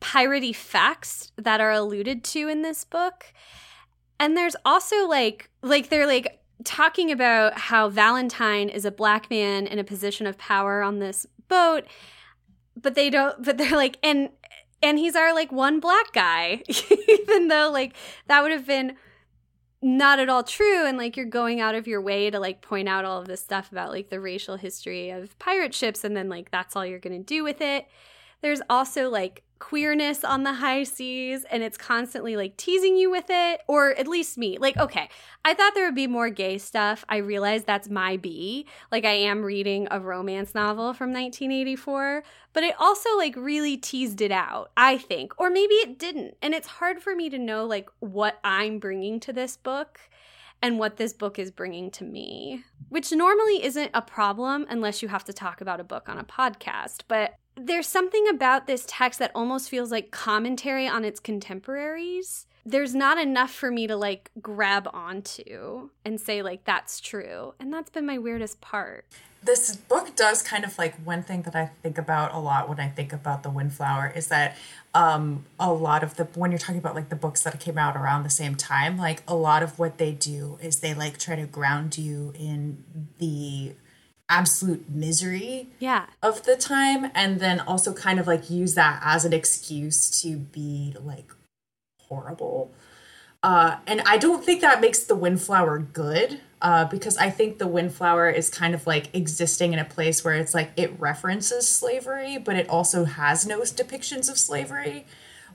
[0.00, 3.32] piratey facts that are alluded to in this book.
[4.18, 9.66] And there's also like like they're like talking about how Valentine is a black man
[9.66, 11.84] in a position of power on this boat,
[12.80, 14.30] but they don't but they're like and
[14.82, 16.62] and he's our like one black guy
[17.08, 17.94] even though like
[18.26, 18.96] that would have been
[19.82, 22.88] not at all true and like you're going out of your way to like point
[22.88, 26.28] out all of this stuff about like the racial history of pirate ships and then
[26.28, 27.86] like that's all you're going to do with it.
[28.42, 33.26] There's also like queerness on the high seas and it's constantly like teasing you with
[33.28, 34.58] it or at least me.
[34.58, 35.08] Like okay
[35.44, 37.04] i thought there would be more gay stuff.
[37.08, 38.66] I realized that's my b.
[38.90, 44.20] Like i am reading a romance novel from 1984 but it also like really teased
[44.20, 45.32] it out i think.
[45.38, 46.36] Or maybe it didn't.
[46.42, 50.00] And it's hard for me to know like what i'm bringing to this book
[50.60, 55.08] and what this book is bringing to me, which normally isn't a problem unless you
[55.08, 57.02] have to talk about a book on a podcast.
[57.06, 62.46] But there's something about this text that almost feels like commentary on its contemporaries.
[62.64, 67.54] There's not enough for me to like grab onto and say, like, that's true.
[67.58, 69.04] And that's been my weirdest part.
[69.44, 72.78] This book does kind of like one thing that I think about a lot when
[72.78, 74.56] I think about The Windflower is that
[74.94, 77.96] um, a lot of the, when you're talking about like the books that came out
[77.96, 81.34] around the same time, like a lot of what they do is they like try
[81.34, 82.84] to ground you in
[83.18, 83.74] the
[84.32, 86.06] absolute misery yeah.
[86.22, 90.36] of the time and then also kind of like use that as an excuse to
[90.36, 91.30] be like
[92.08, 92.72] horrible.
[93.44, 97.66] Uh, and i don't think that makes the windflower good uh, because i think the
[97.66, 102.38] windflower is kind of like existing in a place where it's like it references slavery
[102.38, 105.04] but it also has no depictions of slavery.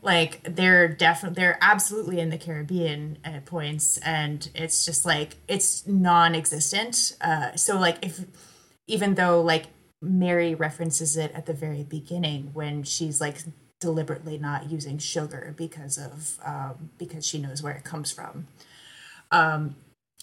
[0.01, 5.86] Like they're definitely they're absolutely in the caribbean at points and it's just like it's
[5.88, 7.17] non-existent.
[7.19, 8.21] Uh, so like if
[8.88, 9.68] even though like
[10.02, 13.38] Mary references it at the very beginning when she's like
[13.80, 18.48] deliberately not using sugar because of um, because she knows where it comes from.
[19.32, 19.76] Um,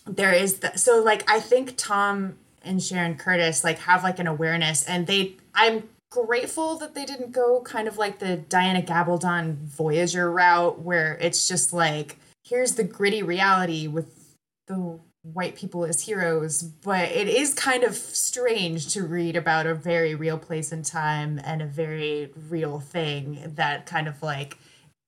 [0.06, 4.26] there is the, so like I think Tom and Sharon Curtis like have like an
[4.26, 9.56] awareness and they I'm grateful that they didn't go kind of like the Diana Gabaldon
[9.56, 14.36] Voyager route where it's just like here's the gritty reality with
[14.66, 19.74] the white people as heroes, but it is kind of strange to read about a
[19.74, 24.58] very real place and time and a very real thing that kind of like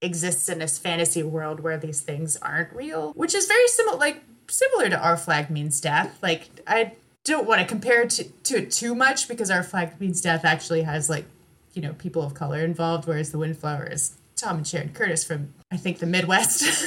[0.01, 4.23] exists in this fantasy world where these things aren't real, which is very similar like
[4.49, 6.19] similar to Our Flag Means Death.
[6.23, 6.93] Like I
[7.25, 10.47] don't want to compare it to, to it too much because Our Flag Means Death
[10.47, 11.27] actually has like,
[11.75, 15.53] you know, people of color involved, whereas The Windflower is Tom and Sharon Curtis from
[15.71, 16.65] I think the Midwest.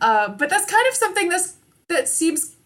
[0.00, 1.56] uh, but that's kind of something that's
[1.90, 2.56] that seems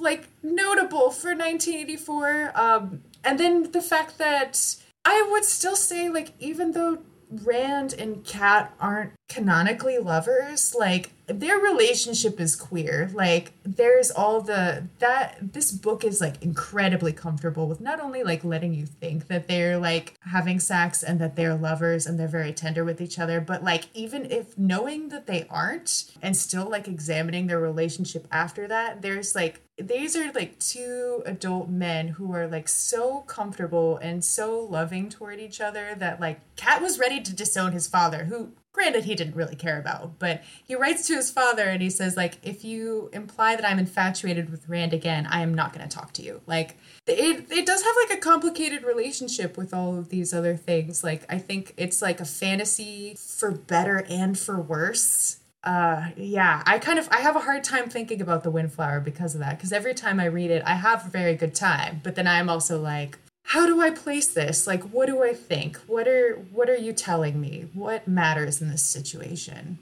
[0.00, 2.52] like notable for 1984.
[2.54, 6.98] Um, and then the fact that I would still say, like, even though
[7.30, 13.10] Rand and Cat aren't canonically lovers, like their relationship is queer.
[13.12, 18.44] Like there's all the that this book is like incredibly comfortable with not only like
[18.44, 22.52] letting you think that they're like having sex and that they're lovers and they're very
[22.52, 26.88] tender with each other, but like even if knowing that they aren't and still like
[26.88, 32.46] examining their relationship after that, there's like these are like two adult men who are
[32.46, 37.34] like so comfortable and so loving toward each other that like Cat was ready to
[37.34, 41.30] disown his father, who granted he didn't really care about, but he writes to his
[41.30, 45.42] father and he says like if you imply that I'm infatuated with Rand again, I
[45.42, 46.40] am not going to talk to you.
[46.46, 51.04] Like it it does have like a complicated relationship with all of these other things.
[51.04, 56.76] Like I think it's like a fantasy for better and for worse uh yeah i
[56.76, 59.72] kind of i have a hard time thinking about the windflower because of that because
[59.72, 62.80] every time i read it i have a very good time but then i'm also
[62.80, 63.16] like
[63.52, 64.66] how do i place this?
[64.66, 65.76] Like what do i think?
[65.86, 67.68] What are what are you telling me?
[67.74, 69.78] What matters in this situation?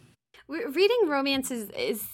[0.48, 2.04] Reading romance is is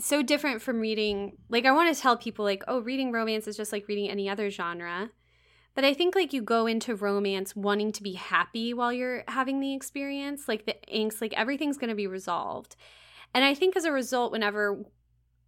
[0.00, 3.56] so different from reading like i want to tell people like oh reading romance is
[3.56, 5.10] just like reading any other genre.
[5.74, 9.60] But I think like you go into romance wanting to be happy while you're having
[9.60, 12.74] the experience, like the angst, like everything's going to be resolved.
[13.34, 14.82] And I think as a result, whenever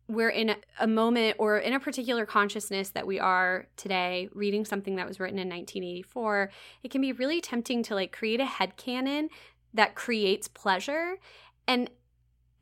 [0.08, 4.96] we're in a moment or in a particular consciousness that we are today reading something
[4.96, 6.50] that was written in 1984
[6.82, 9.28] it can be really tempting to like create a head canon
[9.74, 11.16] that creates pleasure
[11.66, 11.90] and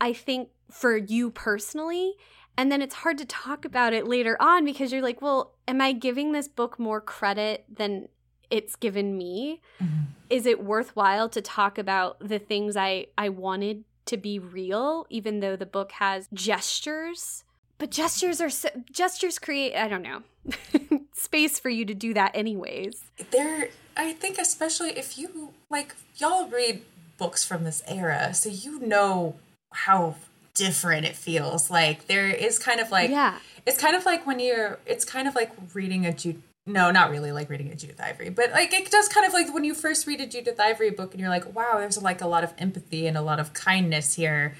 [0.01, 2.15] i think for you personally
[2.57, 5.79] and then it's hard to talk about it later on because you're like, well, am
[5.79, 8.07] I giving this book more credit than
[8.49, 9.61] it's given me?
[9.79, 10.03] Mm-hmm.
[10.31, 15.39] Is it worthwhile to talk about the things I, I wanted to be real, even
[15.39, 17.43] though the book has gestures?
[17.77, 20.23] But gestures are so, gestures create I don't know
[21.13, 23.03] space for you to do that anyways.
[23.31, 26.83] There, I think especially if you like y'all read
[27.17, 29.35] books from this era, so you know
[29.71, 30.15] how
[30.55, 33.37] different it feels like there is kind of like yeah
[33.67, 37.09] it's kind of like when you're it's kind of like reading a Jude no not
[37.09, 39.73] really like reading a Judith Ivory but like it does kind of like when you
[39.73, 42.53] first read a Judith Ivory book and you're like wow there's like a lot of
[42.59, 44.55] empathy and a lot of kindness here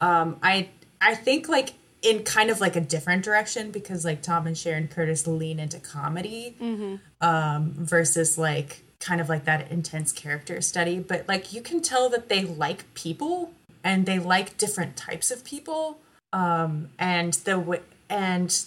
[0.00, 4.46] um I I think like in kind of like a different direction because like Tom
[4.46, 6.96] and Sharon Curtis lean into comedy Mm-hmm.
[7.20, 10.98] um, versus like kind of like that intense character study.
[10.98, 13.52] But like you can tell that they like people
[13.84, 15.98] and they like different types of people.
[16.32, 18.64] Um, and the and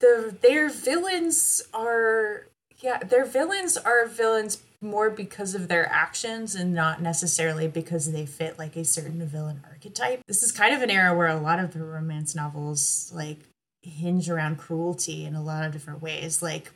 [0.00, 2.46] the their villains are
[2.80, 8.24] yeah their villains are villains more because of their actions and not necessarily because they
[8.24, 10.22] fit like a certain villain archetype.
[10.28, 13.38] This is kind of an era where a lot of the romance novels like
[13.82, 16.42] hinge around cruelty in a lot of different ways.
[16.42, 16.72] Like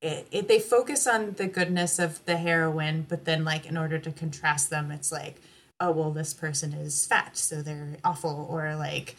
[0.00, 3.98] it, it they focus on the goodness of the heroine, but then like in order
[3.98, 5.36] to contrast them, it's like,
[5.80, 9.16] oh well, this person is fat, so they're awful, or like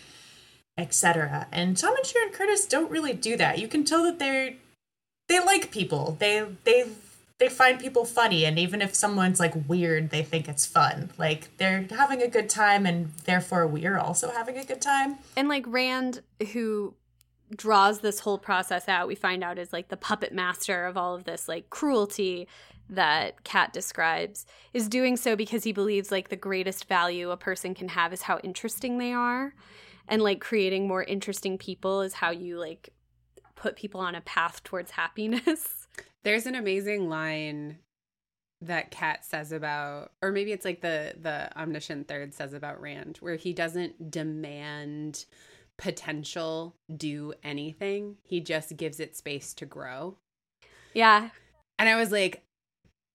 [0.78, 1.48] etc.
[1.52, 3.60] And Tom and Sharon Curtis don't really do that.
[3.60, 4.54] You can tell that they're
[5.30, 6.18] they like people.
[6.20, 6.86] They they
[7.40, 11.12] they find people funny and even if someone's like weird, they think it's fun.
[11.18, 15.18] Like they're having a good time and therefore we're also having a good time.
[15.36, 16.22] And like Rand,
[16.54, 16.94] who
[17.56, 21.16] draws this whole process out, we find out is like the puppet master of all
[21.16, 22.48] of this like cruelty
[22.90, 27.74] that Cat describes, is doing so because he believes like the greatest value a person
[27.74, 29.54] can have is how interesting they are.
[30.08, 32.90] And like creating more interesting people is how you like
[33.56, 35.88] put people on a path towards happiness.
[36.24, 37.80] There's an amazing line
[38.62, 43.18] that Cat says about, or maybe it's like the the omniscient third says about Rand,
[43.18, 45.26] where he doesn't demand
[45.78, 48.18] potential do anything.
[48.24, 50.18] He just gives it space to grow.
[50.94, 51.30] Yeah.
[51.80, 52.44] And I was like,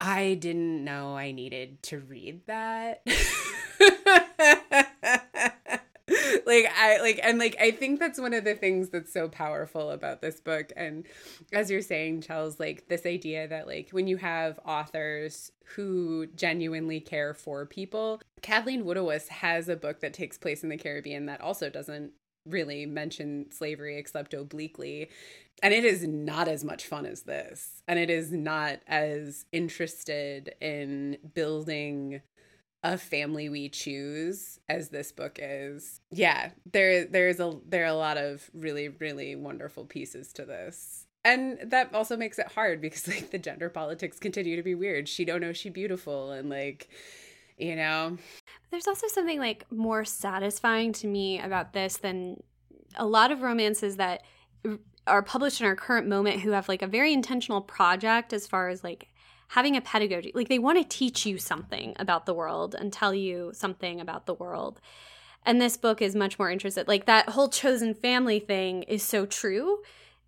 [0.00, 3.02] I didn't know I needed to read that.
[6.48, 9.90] like I like and like I think that's one of the things that's so powerful
[9.90, 10.72] about this book.
[10.76, 11.06] And
[11.52, 16.98] as you're saying Charles like this idea that like when you have authors who genuinely
[16.98, 21.40] care for people Kathleen Woodiwiss has a book that takes place in the Caribbean that
[21.40, 22.12] also doesn't
[22.46, 25.10] really mention slavery except obliquely.
[25.62, 27.82] And it is not as much fun as this.
[27.86, 32.22] And it is not as interested in building
[32.82, 36.00] a family we choose as this book is.
[36.10, 41.06] Yeah there there's a there are a lot of really really wonderful pieces to this.
[41.24, 45.08] And that also makes it hard because like the gender politics continue to be weird.
[45.08, 46.88] She don't know she beautiful and like
[47.58, 48.16] you know.
[48.70, 52.42] There's also something like more satisfying to me about this than
[52.94, 54.22] a lot of romances that
[55.06, 58.68] are published in our current moment who have like a very intentional project as far
[58.68, 59.08] as like
[59.48, 60.32] having a pedagogy.
[60.34, 64.26] Like they want to teach you something about the world and tell you something about
[64.26, 64.80] the world.
[65.44, 66.88] And this book is much more interested.
[66.88, 69.78] Like that whole chosen family thing is so true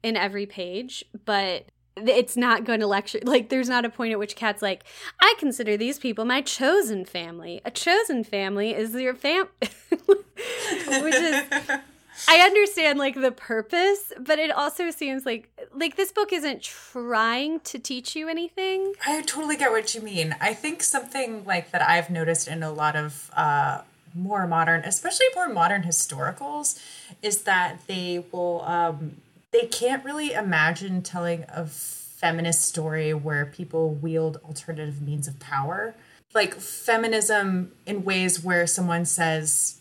[0.03, 1.67] in every page, but
[1.97, 4.85] it's not going to lecture like there's not a point at which Cat's like
[5.21, 9.49] i consider these people my chosen family a chosen family is your fam
[10.07, 11.43] which is
[12.29, 17.61] i understand like the purpose but it also seems like like this book isn't trying
[17.61, 20.35] to teach you anything I totally get what you mean.
[20.41, 23.83] I think something like that I've noticed in a lot of uh,
[24.15, 26.79] more modern, especially more modern historicals,
[27.23, 29.17] is that they will um,
[29.53, 35.95] they can't really imagine telling a feminist story where people wield alternative means of power,
[36.35, 39.80] like feminism in ways where someone says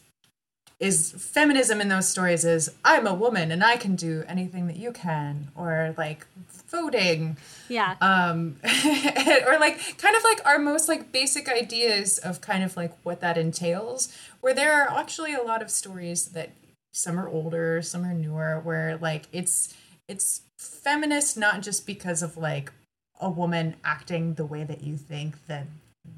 [0.79, 4.77] is feminism in those stories is I'm a woman and I can do anything that
[4.77, 6.25] you can, or like
[6.69, 7.37] voting.
[7.67, 7.95] Yeah.
[8.01, 12.93] Um or like kind of like our most like basic ideas of kind of like
[13.03, 16.51] what that entails where there are actually a lot of stories that
[16.93, 19.75] some are older some are newer where like it's
[20.07, 22.71] it's feminist not just because of like
[23.19, 25.67] a woman acting the way that you think that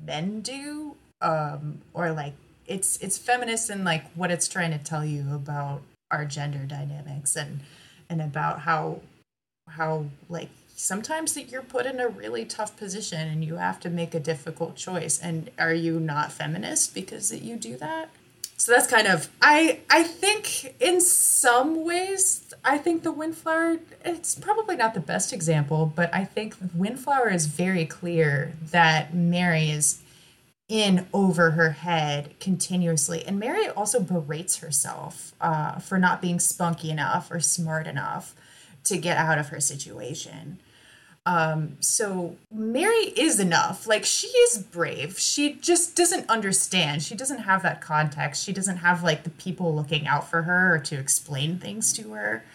[0.05, 2.33] men do um or like
[2.71, 7.35] it's it's feminist in like what it's trying to tell you about our gender dynamics
[7.35, 7.59] and
[8.09, 9.01] and about how
[9.67, 13.89] how like sometimes that you're put in a really tough position and you have to
[13.89, 15.19] make a difficult choice.
[15.19, 18.09] And are you not feminist because that you do that?
[18.57, 24.35] So that's kind of i i think in some ways i think the windflower it's
[24.35, 30.03] probably not the best example but i think windflower is very clear that mary is
[30.71, 33.25] in over her head continuously.
[33.27, 38.33] And Mary also berates herself uh, for not being spunky enough or smart enough
[38.85, 40.59] to get out of her situation.
[41.25, 43.85] Um, so Mary is enough.
[43.85, 45.19] Like she is brave.
[45.19, 47.03] She just doesn't understand.
[47.03, 48.41] She doesn't have that context.
[48.41, 52.13] She doesn't have like the people looking out for her or to explain things to
[52.13, 52.45] her.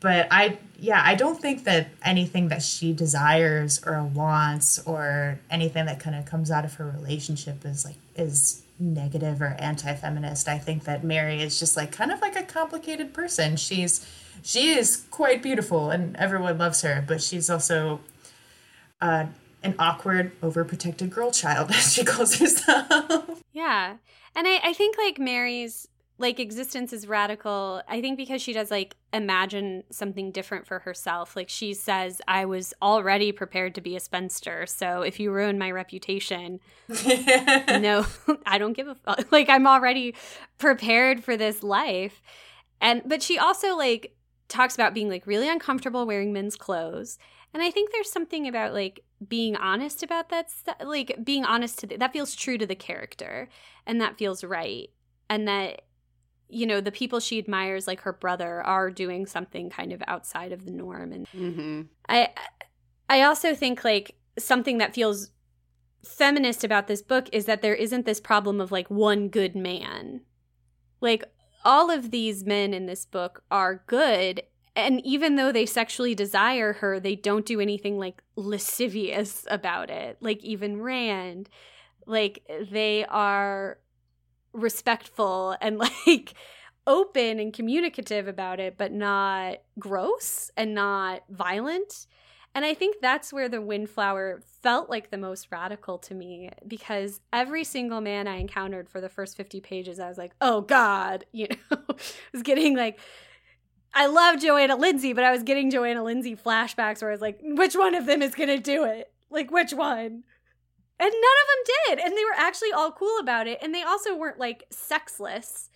[0.00, 5.86] But I, yeah, I don't think that anything that she desires or wants or anything
[5.86, 10.48] that kind of comes out of her relationship is like is negative or anti-feminist.
[10.48, 13.56] I think that Mary is just like kind of like a complicated person.
[13.56, 14.06] She's
[14.42, 18.00] she is quite beautiful and everyone loves her, but she's also
[19.00, 19.26] uh,
[19.62, 23.42] an awkward, overprotected girl child, as she calls herself.
[23.52, 23.96] Yeah.
[24.34, 25.88] And I, I think like Mary's
[26.18, 31.36] like existence is radical i think because she does like imagine something different for herself.
[31.36, 35.58] Like she says i was already prepared to be a spinster so if you ruin
[35.58, 36.60] my reputation
[37.06, 38.06] no
[38.46, 40.14] i don't give a fuck like i'm already
[40.58, 42.22] prepared for this life.
[42.80, 44.14] And but she also like
[44.48, 47.18] talks about being like really uncomfortable wearing men's clothes.
[47.54, 51.78] And i think there's something about like being honest about that st- like being honest
[51.78, 53.48] to the, that feels true to the character
[53.86, 54.90] and that feels right.
[55.28, 55.82] And that
[56.48, 60.52] you know the people she admires like her brother are doing something kind of outside
[60.52, 61.12] of the norm.
[61.12, 61.82] And Mm-hmm.
[62.08, 62.28] i
[63.08, 65.30] i also think like something that feels
[66.04, 70.20] feminist about this book is that there isn't this problem of like one good man.
[71.00, 71.24] Like
[71.64, 74.42] all of these men in this book are good
[74.76, 80.18] and even though they sexually desire her they don't do anything like lascivious about it.
[80.20, 81.48] Like even rand
[82.06, 83.78] like they are
[84.56, 86.34] respectful and like
[86.86, 92.06] open and communicative about it, but not gross and not violent.
[92.54, 97.20] And I think that's where the Windflower felt like the most radical to me because
[97.30, 101.26] every single man I encountered for the first 50 pages, I was like, oh God,
[101.32, 101.94] you know, I
[102.32, 102.98] was getting like,
[103.92, 107.38] I love Johanna Lindsey, but I was getting Johanna Lindsey flashbacks where I was like,
[107.42, 109.12] which one of them is going to do it?
[109.30, 110.24] Like, which one?
[110.98, 112.06] And none of them did.
[112.06, 113.58] And they were actually all cool about it.
[113.60, 115.68] And they also weren't like sexless.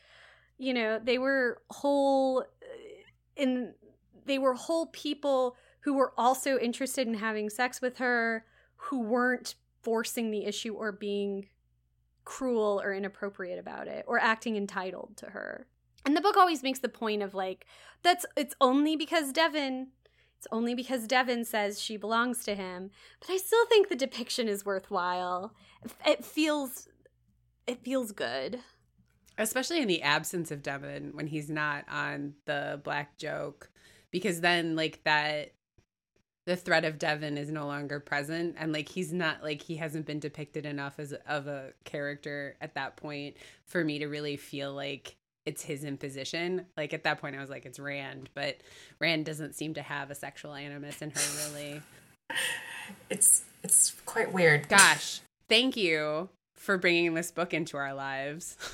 [0.58, 2.66] You know, they were whole uh,
[3.36, 3.74] in
[4.24, 8.44] they were whole people who were also interested in having sex with her,
[8.76, 11.48] who weren't forcing the issue or being
[12.24, 15.66] cruel or inappropriate about it or acting entitled to her.
[16.04, 17.66] And the book always makes the point of like
[18.02, 19.88] that's it's only because Devon
[20.40, 22.90] it's only because Devon says she belongs to him.
[23.20, 25.52] But I still think the depiction is worthwhile.
[26.06, 26.88] It feels
[27.66, 28.60] it feels good.
[29.36, 33.70] Especially in the absence of Devon when he's not on the black joke.
[34.10, 35.52] Because then like that
[36.46, 40.06] the threat of Devon is no longer present and like he's not like he hasn't
[40.06, 43.36] been depicted enough as of a character at that point
[43.66, 45.16] for me to really feel like
[45.50, 46.64] it's his imposition.
[46.76, 48.58] Like at that point, I was like, it's Rand, but
[49.00, 51.20] Rand doesn't seem to have a sexual animus in her,
[51.52, 51.82] really.
[53.08, 54.68] It's it's quite weird.
[54.68, 58.56] Gosh, thank you for bringing this book into our lives.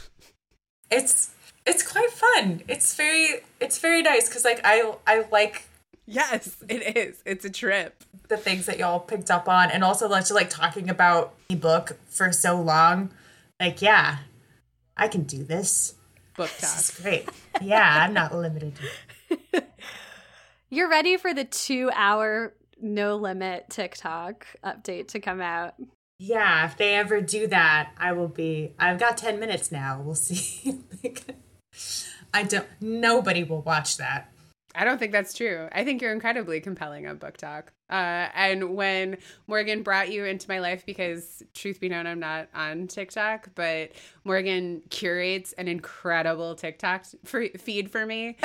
[0.88, 1.34] It's
[1.66, 2.62] it's quite fun.
[2.68, 5.66] It's very it's very nice because like I I like
[6.06, 7.20] yes, it is.
[7.26, 8.04] It's a trip.
[8.28, 11.98] The things that y'all picked up on, and also like, like talking about the book
[12.08, 13.10] for so long.
[13.60, 14.18] Like, yeah,
[14.96, 15.95] I can do this
[16.36, 16.60] book talk.
[16.60, 17.28] This is great.
[17.62, 18.74] Yeah, I'm not limited.
[20.70, 25.74] You're ready for the two hour no limit TikTok update to come out.
[26.18, 28.72] Yeah, if they ever do that, I will be.
[28.78, 30.00] I've got 10 minutes now.
[30.02, 30.80] We'll see.
[32.34, 34.32] I don't, nobody will watch that.
[34.76, 35.68] I don't think that's true.
[35.72, 37.64] I think you're incredibly compelling on BookTok.
[37.88, 39.16] Uh, and when
[39.46, 43.92] Morgan brought you into my life, because truth be known, I'm not on TikTok, but
[44.24, 48.36] Morgan curates an incredible TikTok feed for me.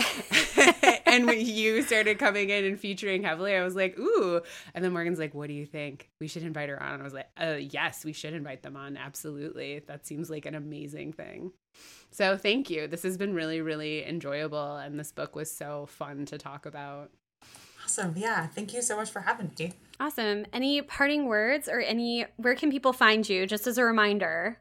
[1.05, 4.41] and when you started coming in and featuring heavily, I was like, ooh.
[4.73, 6.09] And then Morgan's like, what do you think?
[6.19, 6.93] We should invite her on.
[6.93, 8.95] And I was like, uh, yes, we should invite them on.
[8.95, 9.79] Absolutely.
[9.87, 11.51] That seems like an amazing thing.
[12.11, 12.87] So thank you.
[12.87, 14.75] This has been really, really enjoyable.
[14.75, 17.11] And this book was so fun to talk about.
[17.83, 18.13] Awesome.
[18.15, 18.47] Yeah.
[18.47, 19.73] Thank you so much for having me.
[19.99, 20.45] Awesome.
[20.53, 23.47] Any parting words or any, where can people find you?
[23.47, 24.57] Just as a reminder.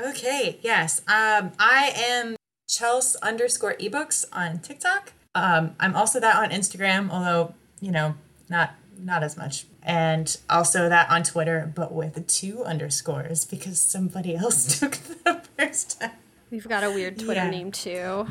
[0.00, 0.58] Okay.
[0.62, 1.00] Yes.
[1.00, 2.36] Um, I am
[2.68, 5.12] Chels underscore ebooks on TikTok.
[5.34, 8.14] Um, I'm also that on Instagram, although, you know,
[8.48, 9.66] not not as much.
[9.82, 16.00] And also that on Twitter, but with two underscores because somebody else took the first
[16.00, 16.12] time.
[16.52, 17.50] We've got a weird Twitter yeah.
[17.50, 18.26] name too.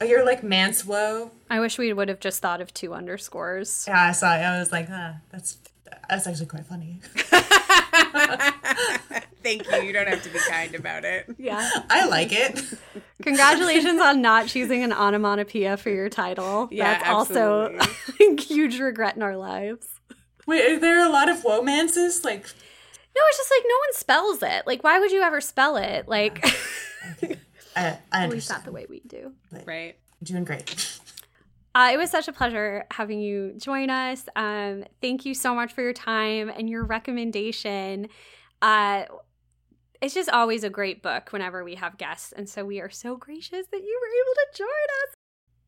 [0.00, 1.30] Oh, you're like Manswo.
[1.50, 3.84] I wish we would have just thought of two underscores.
[3.86, 4.38] Yeah, I saw it.
[4.38, 5.58] I was like, huh, that's
[6.08, 7.00] that's actually quite funny.
[9.42, 9.82] Thank you.
[9.82, 11.26] You don't have to be kind about it.
[11.38, 11.68] Yeah.
[11.90, 12.64] I like it.
[13.22, 16.68] Congratulations on not choosing an onomatopoeia for your title.
[16.70, 17.78] Yeah, That's absolutely.
[17.78, 20.00] also a huge regret in our lives.
[20.46, 22.24] Wait, are there a lot of womances?
[22.24, 24.66] Like No, it's just like no one spells it.
[24.66, 26.08] Like why would you ever spell it?
[26.08, 26.42] Like
[27.22, 27.36] okay.
[27.76, 29.32] I, I At least not the way we do.
[29.66, 29.96] Right.
[30.22, 30.98] Doing great.
[31.74, 34.26] Uh, it was such a pleasure having you join us.
[34.34, 38.08] Um, thank you so much for your time and your recommendation.
[38.62, 39.04] Uh,
[40.00, 42.32] it's just always a great book whenever we have guests.
[42.32, 45.14] And so we are so gracious that you were able to join us.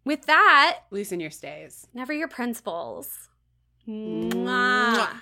[0.06, 1.86] With that, loosen your stays.
[1.92, 3.28] Never your principles.
[3.86, 4.32] Mwah.
[4.32, 5.20] Mwah.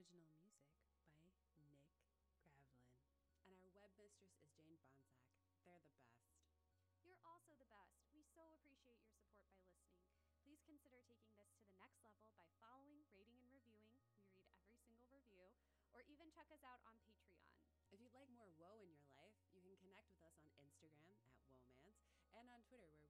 [0.00, 0.80] Original music by
[1.28, 1.76] Nick Gravlin.
[3.44, 5.28] And our web mistress is Jane Bonsack.
[5.44, 5.92] They're the best.
[7.04, 8.00] You're also the best.
[8.16, 9.92] We so appreciate your support by listening.
[10.40, 13.92] Please consider taking this to the next level by following, rating, and reviewing.
[14.24, 15.52] We read every single review.
[15.92, 17.52] Or even check us out on Patreon.
[17.92, 21.12] If you'd like more woe in your life, you can connect with us on Instagram
[21.12, 23.09] at womance and on Twitter where